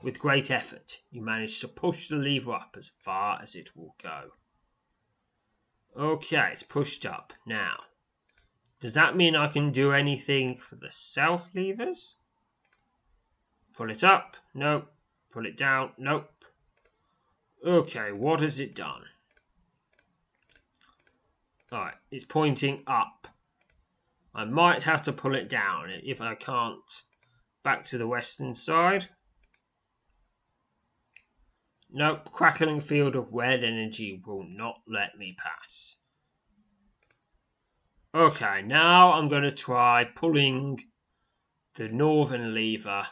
[0.03, 3.95] With great effort, you manage to push the lever up as far as it will
[4.03, 4.31] go.
[5.97, 7.33] Okay, it's pushed up.
[7.47, 7.79] Now,
[8.81, 12.17] does that mean I can do anything for the self levers?
[13.77, 14.37] Pull it up.
[14.55, 14.93] Nope.
[15.31, 15.93] Pull it down.
[15.99, 16.31] Nope.
[17.65, 19.03] Okay, what has it done?
[21.73, 23.29] Alright, it's pointing up.
[24.35, 27.03] I might have to pull it down if I can't.
[27.63, 29.07] Back to the western side.
[31.91, 35.98] Nope, crackling field of red energy will not let me pass.
[38.19, 40.81] Okay, now I'm going to try pulling
[41.77, 43.07] the northern lever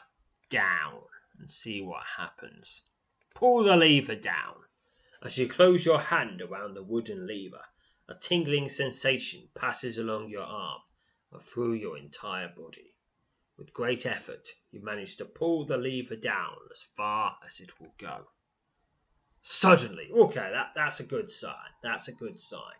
[0.49, 0.99] down
[1.39, 2.83] and see what happens.
[3.33, 4.55] Pull the lever down.
[5.23, 7.61] As you close your hand around the wooden lever,
[8.09, 10.81] a tingling sensation passes along your arm
[11.31, 12.93] and through your entire body.
[13.57, 17.93] With great effort, you manage to pull the lever down as far as it will
[17.97, 18.25] go.
[19.41, 21.71] Suddenly, okay, that, that's a good sign.
[21.81, 22.75] That's a good sign.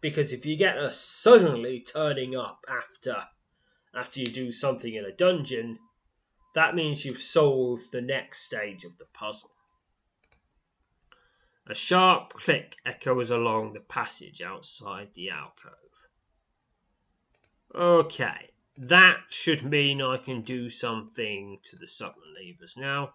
[0.00, 3.28] Because if you get a suddenly turning up after
[3.94, 5.78] after you do something in a dungeon,
[6.54, 9.50] that means you've solved the next stage of the puzzle.
[11.66, 16.08] A sharp click echoes along the passage outside the alcove.
[17.74, 23.14] Okay, that should mean I can do something to the southern levers now.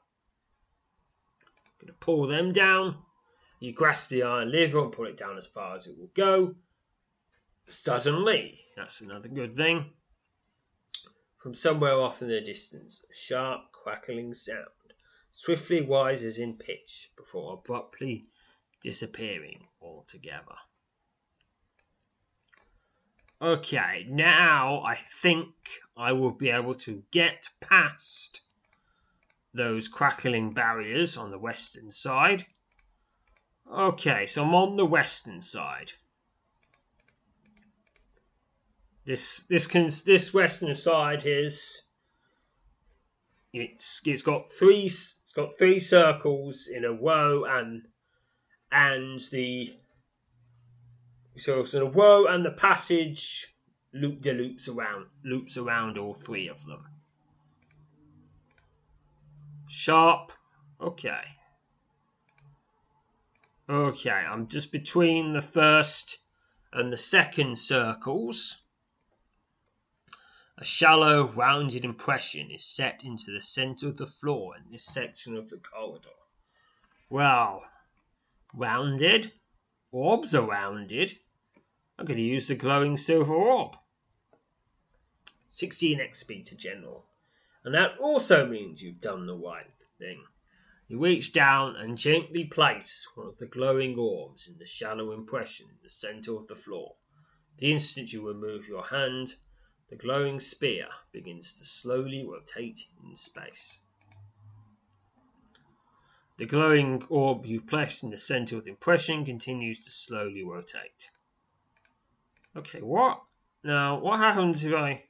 [1.41, 2.99] I'm going to pull them down.
[3.59, 6.55] You grasp the iron lever and pull it down as far as it will go.
[7.67, 9.91] Suddenly, that's another good thing.
[11.37, 14.67] From somewhere off in the distance, a sharp, crackling sound
[15.31, 18.25] swiftly rises in pitch before abruptly
[18.81, 20.55] disappearing altogether.
[23.41, 25.53] Okay, now I think
[25.97, 28.43] I will be able to get past
[29.53, 32.45] those crackling barriers on the western side.
[33.69, 35.91] Okay, so I'm on the western side.
[39.05, 41.83] This this can this western side is
[43.53, 47.83] it's it's got three it's got three circles in a row and
[48.71, 49.77] and the
[51.37, 53.55] so so the row and the passage
[53.93, 56.85] loop de loops around loops around all three of them.
[59.67, 60.31] Sharp.
[60.81, 61.23] Okay.
[63.69, 66.19] Okay, I'm just between the first
[66.71, 68.64] and the second circles.
[70.57, 75.35] A shallow, rounded impression is set into the center of the floor in this section
[75.35, 76.09] of the corridor.
[77.09, 77.69] Well,
[78.53, 79.33] rounded?
[79.91, 81.19] Orbs are rounded.
[81.99, 83.75] I'm going to use the glowing silver orb.
[85.49, 87.05] 16 XP to general.
[87.65, 90.23] And that also means you've done the right thing.
[90.87, 95.67] You reach down and gently place one of the glowing orbs in the shallow impression
[95.69, 96.95] in the center of the floor.
[97.57, 99.35] The instant you remove your hand,
[99.89, 103.81] the glowing spear begins to slowly rotate in space.
[106.37, 111.11] The glowing orb you place in the center of the impression continues to slowly rotate.
[112.57, 113.21] Okay, what?
[113.63, 115.05] Now, what happens if I.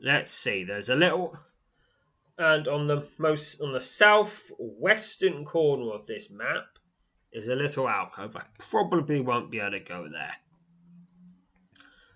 [0.00, 1.38] Let's see, there's a little.
[2.36, 6.78] And on the most on the southwestern corner of this map
[7.32, 8.36] is a little alcove.
[8.36, 10.36] I probably won't be able to go there.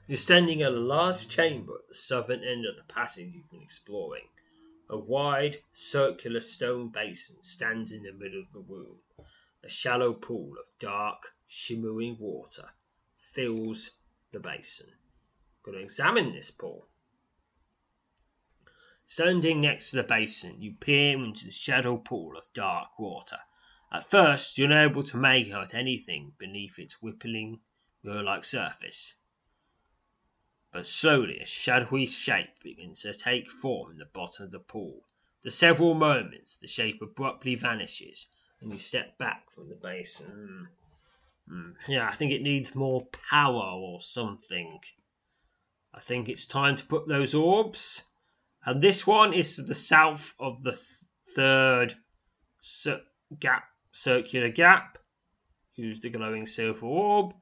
[0.09, 3.61] You're standing in a large chamber at the southern end of the passage you've been
[3.61, 4.29] exploring.
[4.89, 9.01] A wide, circular stone basin stands in the middle of the room.
[9.63, 12.71] A shallow pool of dark, shimmering water
[13.19, 13.99] fills
[14.31, 14.89] the basin.
[14.93, 16.89] I'm going to examine this pool.
[19.05, 23.41] Standing next to the basin, you peer into the shallow pool of dark water.
[23.93, 27.61] At first, you're unable to make out anything beneath its rippling,
[28.03, 29.17] mirror like surface
[30.73, 35.03] but slowly a shadowy shape begins to take form in the bottom of the pool.
[35.43, 38.29] For several moments, the shape abruptly vanishes,
[38.61, 40.69] and you step back from the basin.
[41.51, 41.75] Mm.
[41.87, 44.81] Yeah, I think it needs more power or something.
[45.95, 48.05] I think it's time to put those orbs.
[48.65, 51.05] And this one is to the south of the th-
[51.35, 51.95] third
[52.59, 53.03] cir-
[53.39, 54.99] gap, circular gap.
[55.75, 57.35] Use the glowing silver orb.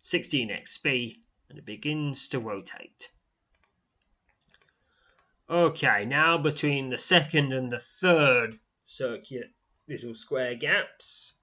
[0.00, 1.16] 16 XP
[1.52, 3.10] and it begins to rotate.
[5.50, 9.48] Okay, now between the second and the third circular
[9.86, 11.40] little square gaps.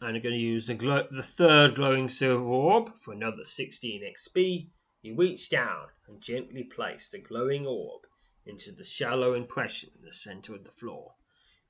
[0.00, 4.70] And I'm going to use the, the third glowing silver orb for another 16 XP.
[5.02, 8.06] You reach down and gently place the glowing orb
[8.46, 11.12] into the shallow impression in the center of the floor.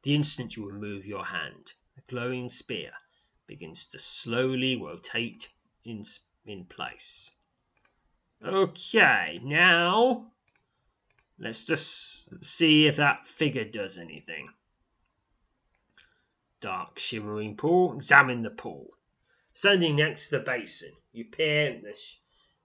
[0.05, 2.93] The instant you remove your hand, the glowing spear
[3.49, 5.49] begins to slowly rotate
[5.85, 6.05] in,
[6.47, 7.33] in place.
[8.45, 10.31] Okay, now
[11.39, 14.51] let's just see if that figure does anything.
[16.61, 17.95] Dark shimmering pool.
[17.95, 18.91] Examine the pool.
[19.53, 22.19] Standing next to the basin, you peer in the, sh-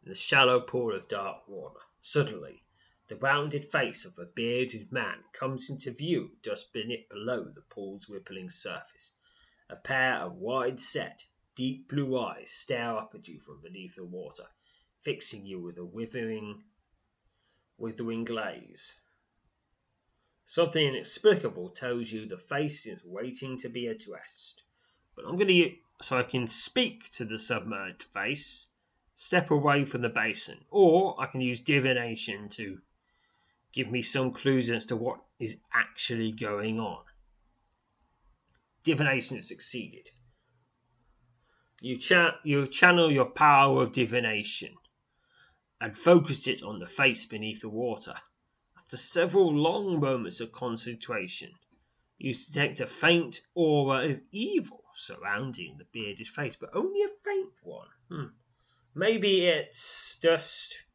[0.04, 1.80] in the shallow pool of dark water.
[2.02, 2.64] Suddenly,
[3.08, 8.10] the rounded face of a bearded man comes into view just beneath below the pool's
[8.10, 9.16] rippling surface.
[9.70, 14.04] A pair of wide set, deep blue eyes stare up at you from beneath the
[14.04, 14.44] water,
[15.00, 16.64] fixing you with a withering,
[17.78, 19.02] withering glaze.
[20.46, 24.64] Something inexplicable tells you the face is waiting to be addressed.
[25.16, 28.70] But I'm going to, so I can speak to the submerged face,
[29.14, 32.82] step away from the basin, or I can use divination to
[33.72, 37.06] give me some clues as to what is actually going on
[38.84, 40.10] divination succeeded.
[41.82, 44.76] You, cha- you channel your power of divination
[45.82, 48.16] and focus it on the face beneath the water.
[48.78, 51.52] After several long moments of concentration,
[52.18, 57.52] you detect a faint aura of evil surrounding the bearded face, but only a faint
[57.64, 57.88] one.
[58.10, 58.28] Hmm.
[58.96, 60.86] Maybe it's just.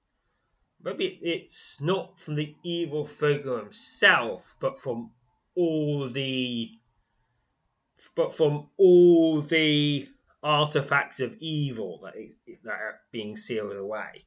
[0.80, 5.10] Maybe it's not from the evil figure himself, but from
[5.56, 6.70] all the
[8.14, 10.08] but from all the
[10.42, 14.26] artifacts of evil that, is, that are being sealed away.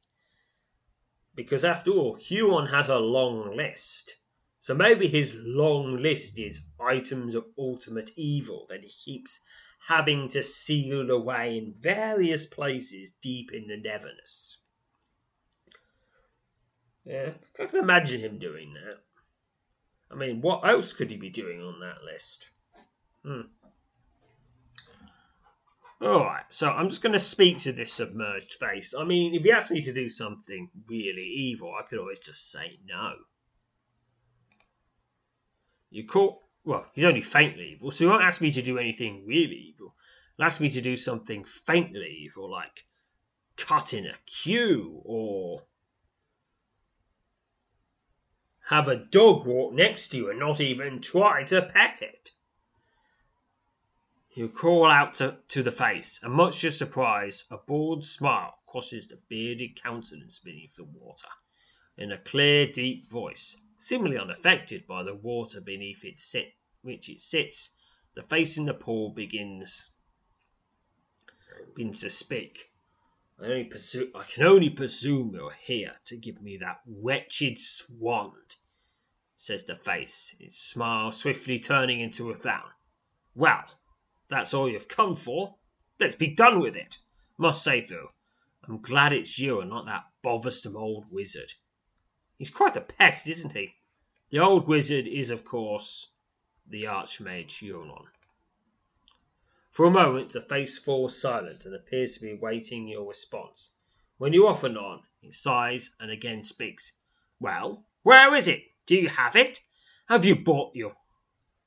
[1.34, 4.16] Because after all, Huon has a long list.
[4.58, 9.40] So maybe his long list is items of ultimate evil that he keeps
[9.88, 14.58] having to seal away in various places deep in the Neverness.
[17.04, 18.98] Yeah, I can imagine him doing that.
[20.12, 22.50] I mean, what else could he be doing on that list?
[23.24, 23.40] Hmm.
[26.02, 28.92] Alright, so I'm just going to speak to this submerged face.
[28.98, 32.50] I mean, if he asked me to do something really evil, I could always just
[32.50, 33.12] say no.
[35.90, 36.38] You caught.
[36.64, 39.94] Well, he's only faintly evil, so he won't ask me to do anything really evil.
[40.36, 42.84] He'll ask me to do something faintly evil, like
[43.56, 45.62] cutting a queue or.
[48.66, 52.30] have a dog walk next to you and not even try to pet it.
[54.34, 59.16] You crawl out to, the face, and much to surprise, a broad smile crosses the
[59.28, 61.28] bearded countenance beneath the water.
[61.98, 66.02] In a clear, deep voice, seemingly unaffected by the water beneath
[66.80, 67.74] which it sits,
[68.14, 69.90] the face in the pool begins
[71.74, 72.72] begins to speak.
[73.38, 77.58] I, only presume, I can only presume you're here to give me that wretched
[77.98, 78.56] wand,
[79.36, 82.70] says the face, its smile swiftly turning into a frown.
[83.34, 83.64] Well,
[84.32, 85.56] that's all you've come for.
[85.98, 86.98] Let's be done with it.
[87.38, 88.10] Must say, though,
[88.66, 91.54] I'm glad it's you and not that bothersome old wizard.
[92.38, 93.76] He's quite the pest, isn't he?
[94.30, 96.08] The old wizard is, of course,
[96.66, 98.06] the Archmage Euron.
[99.70, 103.72] For a moment the face falls silent and appears to be waiting your response.
[104.18, 106.92] When you offer none, it sighs and again speaks.
[107.40, 108.64] Well, where is it?
[108.86, 109.60] Do you have it?
[110.08, 110.96] Have you bought your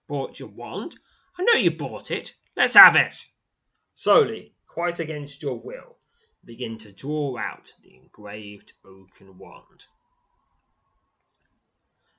[0.08, 0.98] bought your wand?
[1.38, 2.36] I know you bought it.
[2.56, 3.26] Let's have it.
[3.94, 5.98] Slowly, quite against your will,
[6.44, 9.86] begin to draw out the engraved oaken wand.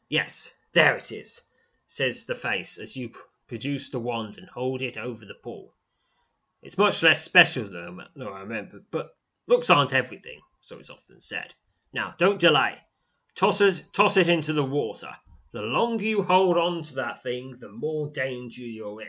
[0.08, 1.42] Yes, there it is,
[1.86, 3.10] says the face as you
[3.48, 5.74] produce the wand and hold it over the pool.
[6.62, 9.16] It's much less special than I remember, but
[9.46, 11.54] looks aren't everything, so it's often said.
[11.92, 12.78] Now, don't delay.
[13.34, 15.10] Toss it, toss it into the water.
[15.52, 19.08] The longer you hold on to that thing, the more danger you're in.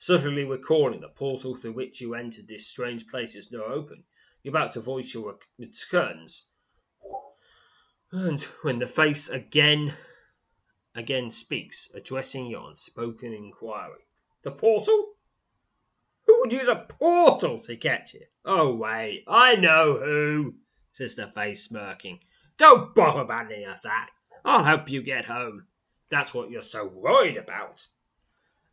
[0.00, 4.04] Suddenly recalling the portal through which you entered this strange place is now open,
[4.44, 6.46] you're about to voice your concerns.
[8.12, 9.94] And when the face again
[10.94, 14.06] again speaks, addressing your unspoken inquiry.
[14.42, 15.14] The portal?
[16.26, 18.28] Who would use a portal to get here?
[18.44, 20.54] Oh, wait, I know who,
[20.92, 22.20] says the face, smirking.
[22.56, 24.10] Don't bother about any of that.
[24.44, 25.66] I'll help you get home.
[26.08, 27.84] That's what you're so worried about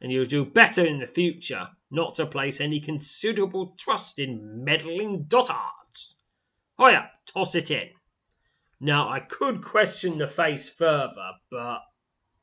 [0.01, 5.25] and you'll do better in the future not to place any considerable trust in meddling
[5.25, 6.15] dotards.
[6.77, 7.89] Hoya, toss it in.
[8.79, 11.81] Now, I could question the face further, but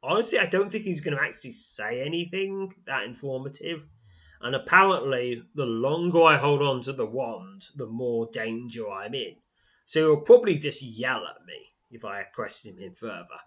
[0.02, 3.82] honestly, I don't think he's going to actually say anything that informative.
[4.40, 9.36] And apparently, the longer I hold on to the wand, the more danger I'm in.
[9.84, 13.38] So he'll probably just yell at me if I question him further.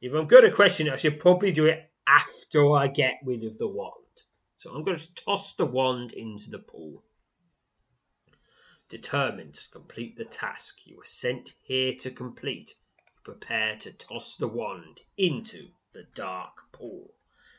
[0.00, 3.44] If I'm going to question it, I should probably do it after I get rid
[3.44, 4.22] of the wand.
[4.56, 7.04] So I'm going to toss the wand into the pool.
[8.88, 12.74] Determined to complete the task you were sent here to complete,
[13.22, 17.12] prepare to toss the wand into the dark pool,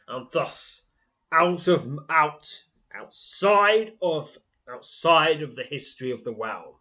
[0.08, 0.84] and thus
[1.32, 4.38] out of out outside of
[4.68, 6.76] outside of the history of the realm,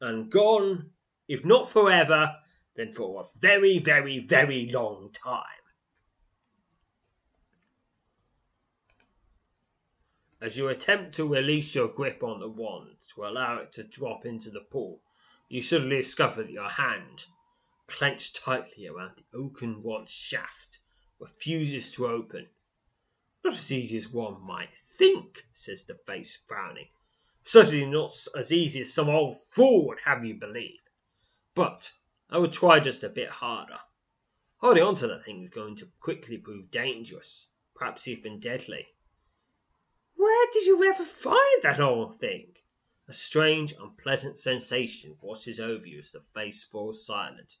[0.00, 0.90] and gone,
[1.26, 2.36] if not forever,
[2.76, 5.61] then for a very, very, very long time.
[10.42, 14.26] As you attempt to release your grip on the wand to allow it to drop
[14.26, 15.00] into the pool,
[15.48, 17.26] you suddenly discover that your hand,
[17.86, 20.78] clenched tightly around the oaken rod shaft,
[21.20, 22.48] refuses to open.
[23.44, 26.88] Not as easy as one might think, says the face, frowning.
[27.44, 30.90] Certainly not as easy as some old fool would have you believe.
[31.54, 31.92] But
[32.28, 33.78] I would try just a bit harder.
[34.56, 38.88] Holding on to that thing is going to quickly prove dangerous, perhaps even deadly.
[40.16, 42.54] Where did you ever find that old thing?
[43.08, 47.56] A strange, unpleasant sensation washes over you as the face falls silent.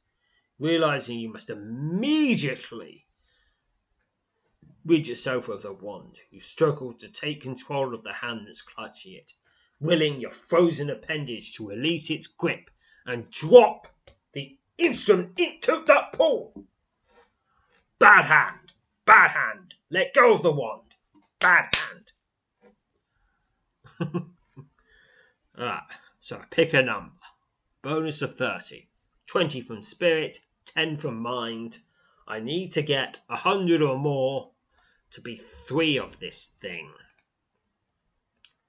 [0.58, 3.06] Realizing you must immediately
[4.84, 9.14] rid yourself of the wand, you struggle to take control of the hand that's clutching
[9.14, 9.32] it,
[9.80, 12.70] willing your frozen appendage to release its grip
[13.06, 13.88] and drop
[14.32, 16.64] the instrument into the pool.
[17.98, 18.72] Bad hand!
[19.04, 19.74] Bad hand!
[19.90, 20.94] Let go of the wand!
[21.38, 22.01] Bad hand!
[25.58, 25.82] Alright,
[26.18, 27.12] so I pick a number.
[27.82, 28.88] Bonus of 30.
[29.26, 31.78] 20 from spirit, 10 from mind.
[32.26, 34.50] I need to get 100 or more
[35.10, 36.92] to be three of this thing.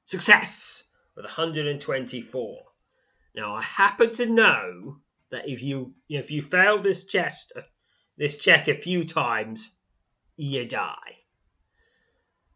[0.03, 0.89] Success!
[1.15, 2.63] With 124.
[3.35, 4.97] Now I happen to know
[5.29, 7.53] that if you if you fail this chest
[8.17, 9.75] this check a few times,
[10.35, 11.22] you die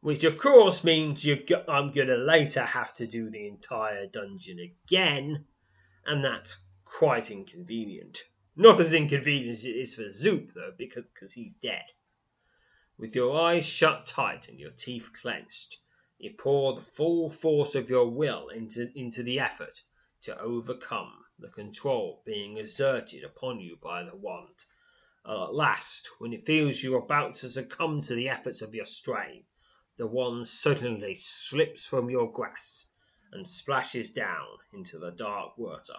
[0.08, 1.38] which of course means you
[1.68, 5.44] I'm going to later have to do the entire dungeon again,
[6.06, 8.20] and that's quite inconvenient.
[8.56, 11.84] Not as inconvenient as it is for Zoop, though, because cause he's dead.
[12.98, 15.80] With your eyes shut tight and your teeth clenched,
[16.18, 19.82] you pour the full force of your will into, into the effort
[20.22, 24.64] to overcome the control being exerted upon you by the wand.
[25.26, 28.74] And At last, when it feels you are about to succumb to the efforts of
[28.74, 29.44] your strain,
[29.98, 32.92] the wand suddenly slips from your grasp
[33.32, 35.96] and splashes down into the dark water.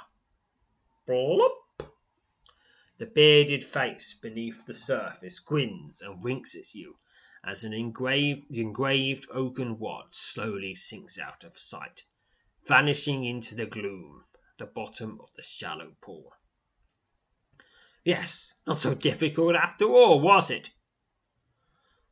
[1.05, 1.93] Plop!
[2.99, 6.97] The bearded face beneath the surface grins and winks at you
[7.45, 12.05] as an engraved, the engraved oaken wand slowly sinks out of sight,
[12.67, 16.33] vanishing into the gloom at the bottom of the shallow pool.
[18.05, 20.71] Yes, not so difficult after all, was it?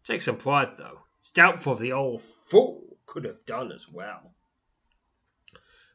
[0.04, 1.05] Take some pride, though.
[1.26, 4.36] It's doubtful the old fool could have done as well.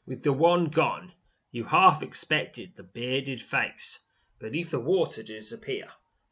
[0.05, 1.13] With the one gone,
[1.51, 4.01] you half expected the bearded face
[4.39, 5.87] beneath the water to disappear,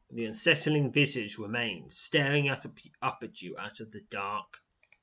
[0.10, 4.58] but the unsettling visage remained, staring up at you out of the dark,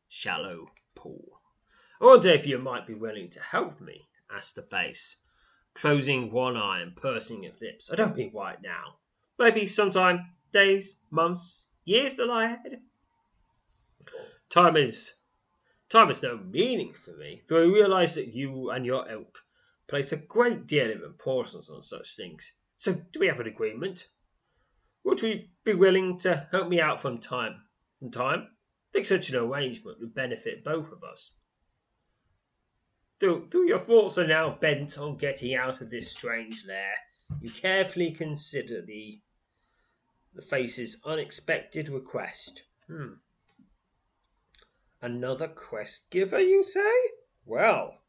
[0.09, 1.41] shallow pool.
[1.99, 5.17] I wonder if you might be willing to help me, asked the face,
[5.73, 7.91] closing one eye and pursing its lips.
[7.91, 8.99] I don't mean right now.
[9.39, 12.83] Maybe sometime, days, months, years that lie ahead.
[14.57, 15.17] Time is
[15.91, 19.41] time has no meaning for me, though I realise that you and your ilk
[19.87, 22.55] place a great deal of importance on such things.
[22.79, 24.07] So do we have an agreement?
[25.05, 27.65] Would you be willing to help me out from time
[27.99, 28.49] from time?
[28.49, 31.35] I think such an arrangement would benefit both of us.
[33.19, 36.95] Though, though your thoughts are now bent on getting out of this strange lair,
[37.43, 39.21] you carefully consider the
[40.33, 42.65] the face's unexpected request.
[42.87, 43.17] Hmm.
[45.07, 46.93] Another quest giver, you say?
[47.45, 48.03] Well,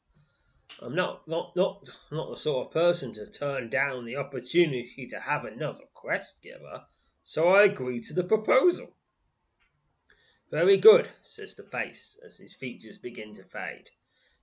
[0.82, 5.20] I'm not not not not the sort of person to turn down the opportunity to
[5.20, 6.88] have another quest giver,
[7.24, 8.96] so I agree to the proposal.
[10.50, 13.92] Very good, says the face as his features begin to fade.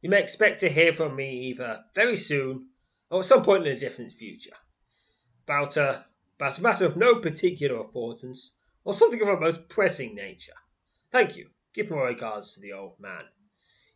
[0.00, 2.68] You may expect to hear from me either very soon
[3.10, 4.54] or at some point in a different future.
[5.42, 8.52] About a, about a matter of no particular importance
[8.84, 10.54] or something of a most pressing nature.
[11.10, 11.50] Thank you.
[11.74, 13.24] Give my regards to the old man.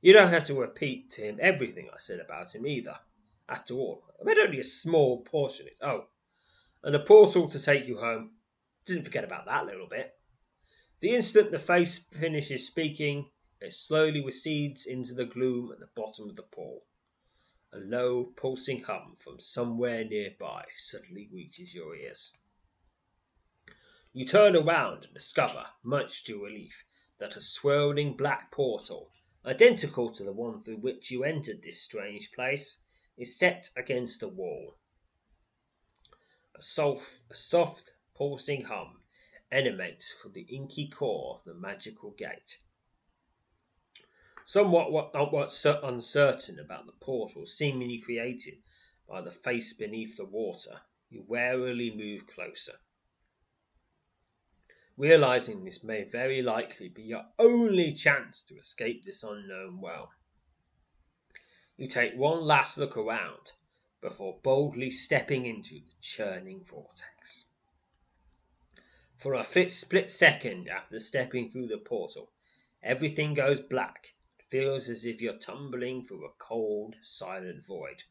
[0.00, 2.98] You don't have to repeat to him everything I said about him either.
[3.48, 5.78] After all, I made only a small portion of it.
[5.80, 6.08] Oh,
[6.82, 8.32] and a portal to take you home.
[8.84, 10.14] Didn't forget about that little bit.
[11.00, 16.28] The instant the face finishes speaking, it slowly recedes into the gloom at the bottom
[16.28, 16.84] of the pool.
[17.72, 22.36] A low, pulsing hum from somewhere nearby suddenly reaches your ears.
[24.12, 26.84] You turn around and discover, much to your relief,
[27.18, 29.10] that a swirling black portal,
[29.44, 32.82] identical to the one through which you entered this strange place,
[33.16, 34.76] is set against the wall.
[36.56, 39.02] A soft, a soft pulsing hum
[39.50, 42.58] emanates from the inky core of the magical gate.
[44.44, 44.90] Somewhat
[45.82, 48.62] uncertain about the portal seemingly created
[49.08, 52.80] by the face beneath the water, you warily move closer.
[54.98, 60.10] Realizing this may very likely be your only chance to escape this unknown well.
[61.76, 63.52] You take one last look around
[64.00, 67.46] before boldly stepping into the churning vortex.
[69.16, 72.32] For a split second after stepping through the portal,
[72.82, 78.02] everything goes black It feels as if you're tumbling through a cold, silent void.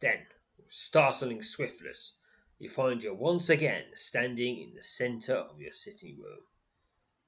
[0.00, 0.26] Then,
[0.58, 2.16] with startling swiftness,
[2.58, 6.40] you find you're once again standing in the center of your sitting room.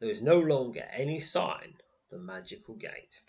[0.01, 3.21] There is no longer any sign of the magical gate.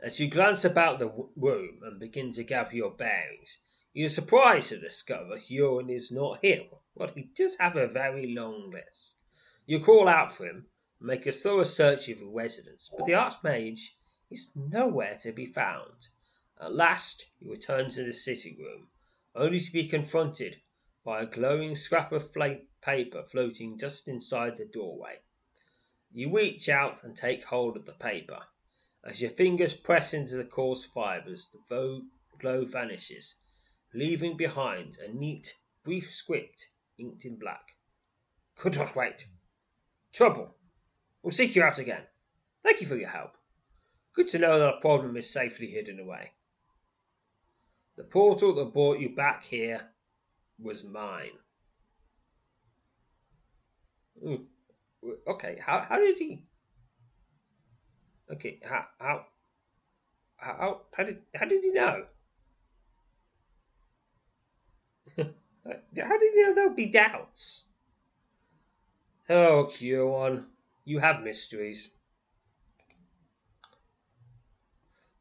[0.00, 3.58] As you glance about the room and begin to gather your bearings,
[3.92, 6.66] you're surprised to discover Huron is not here.
[6.94, 9.16] Well, he does have a very long list.
[9.66, 10.66] You call out for him,
[10.98, 13.90] and make a thorough search of the residence, but the Archmage
[14.30, 16.08] is nowhere to be found.
[16.60, 18.88] At last you return to the sitting room,
[19.34, 20.60] only to be confronted
[21.04, 22.32] by a glowing scrap of
[22.80, 25.18] paper floating just inside the doorway.
[26.12, 28.40] You reach out and take hold of the paper.
[29.04, 31.58] As your fingers press into the coarse fibres, the
[32.38, 33.36] glow vanishes,
[33.92, 35.54] leaving behind a neat,
[35.84, 36.68] brief script
[36.98, 37.76] inked in black.
[38.56, 39.26] Could not wait.
[40.12, 40.56] Trouble.
[41.22, 42.02] We'll seek you out again.
[42.62, 43.32] Thank you for your help.
[44.14, 46.32] Good to know that our problem is safely hidden away.
[47.96, 49.90] The portal that brought you back here
[50.58, 51.38] was mine.
[54.24, 54.46] Ooh,
[55.26, 56.44] okay, how how did he?
[58.30, 59.26] Okay, how how
[60.36, 62.06] how how did how did he know?
[65.16, 67.68] how did he know there'll be doubts?
[69.28, 70.44] Oh, Q1.
[70.84, 71.94] You have mysteries.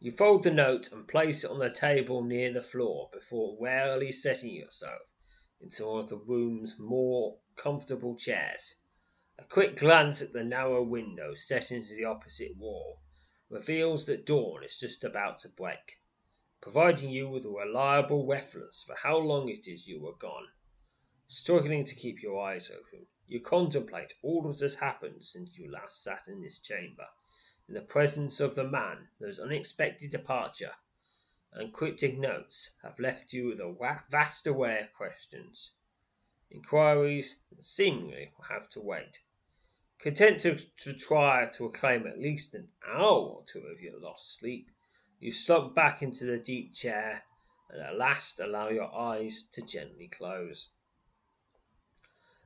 [0.04, 4.12] You fold the note and place it on the table near the floor before warily
[4.12, 5.00] setting yourself
[5.62, 8.82] into one of the room's more comfortable chairs.
[9.40, 13.00] A quick glance at the narrow window set into the opposite wall
[13.50, 16.02] reveals that dawn is just about to break,
[16.62, 20.48] providing you with a reliable reference for how long it is you were gone.
[21.30, 26.04] Struggling to keep your eyes open, you contemplate all that has happened since you last
[26.04, 27.08] sat in this chamber,
[27.68, 30.74] in the presence of the man whose unexpected departure
[31.54, 35.74] and cryptic notes have left you with a vast array of questions.
[36.50, 39.20] Inquiries seemingly will have to wait.
[40.00, 44.38] Content to, to try to reclaim at least an hour or two of your lost
[44.38, 44.70] sleep,
[45.20, 47.24] you slump back into the deep chair
[47.70, 50.72] and at last allow your eyes to gently close.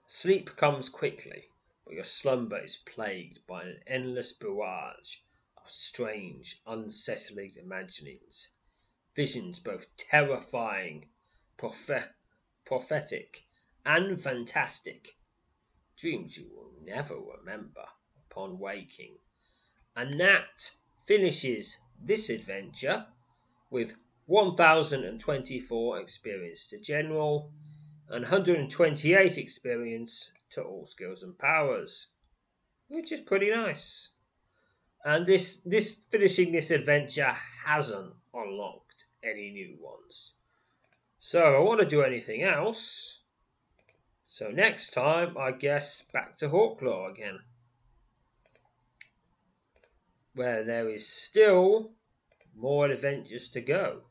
[0.06, 1.46] Sleep comes quickly,
[1.88, 5.20] but your slumber is plagued by an endless barrage
[5.56, 8.50] of strange, unsettling imaginings,
[9.16, 11.08] visions both terrifying,
[11.56, 12.12] prophet-
[12.66, 13.46] prophetic,
[13.86, 15.16] and fantastic,
[15.96, 17.86] dreams you will never remember
[18.30, 19.18] upon waking.
[19.96, 20.72] And that
[21.06, 23.08] finishes this adventure
[23.70, 27.54] with 1024 experience to general
[28.10, 32.08] and 128 experience to all skills and powers,
[32.88, 34.14] which is pretty nice.
[35.04, 37.36] And this this finishing this adventure
[37.66, 40.34] hasn't unlocked any new ones.
[41.20, 43.24] So I want to do anything else.
[44.26, 47.40] So next time, I guess back to Hawklaw again,
[50.36, 51.94] where there is still
[52.56, 54.02] more adventures to go.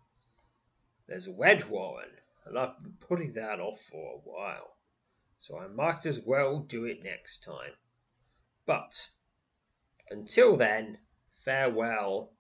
[1.07, 2.11] There's Redwarren,
[2.45, 4.76] and I've been putting that off for a while,
[5.39, 7.73] so I might as well do it next time.
[8.67, 9.11] But
[10.11, 10.99] until then,
[11.33, 12.33] farewell,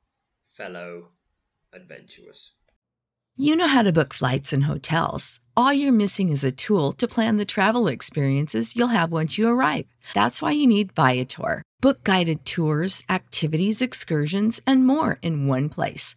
[0.49, 1.11] fellow
[1.73, 2.55] adventurers.
[3.39, 5.41] You know how to book flights and hotels.
[5.55, 9.47] All you're missing is a tool to plan the travel experiences you'll have once you
[9.47, 9.85] arrive.
[10.15, 11.63] That's why you need Viator.
[11.83, 16.17] Book guided tours, activities, excursions, and more in one place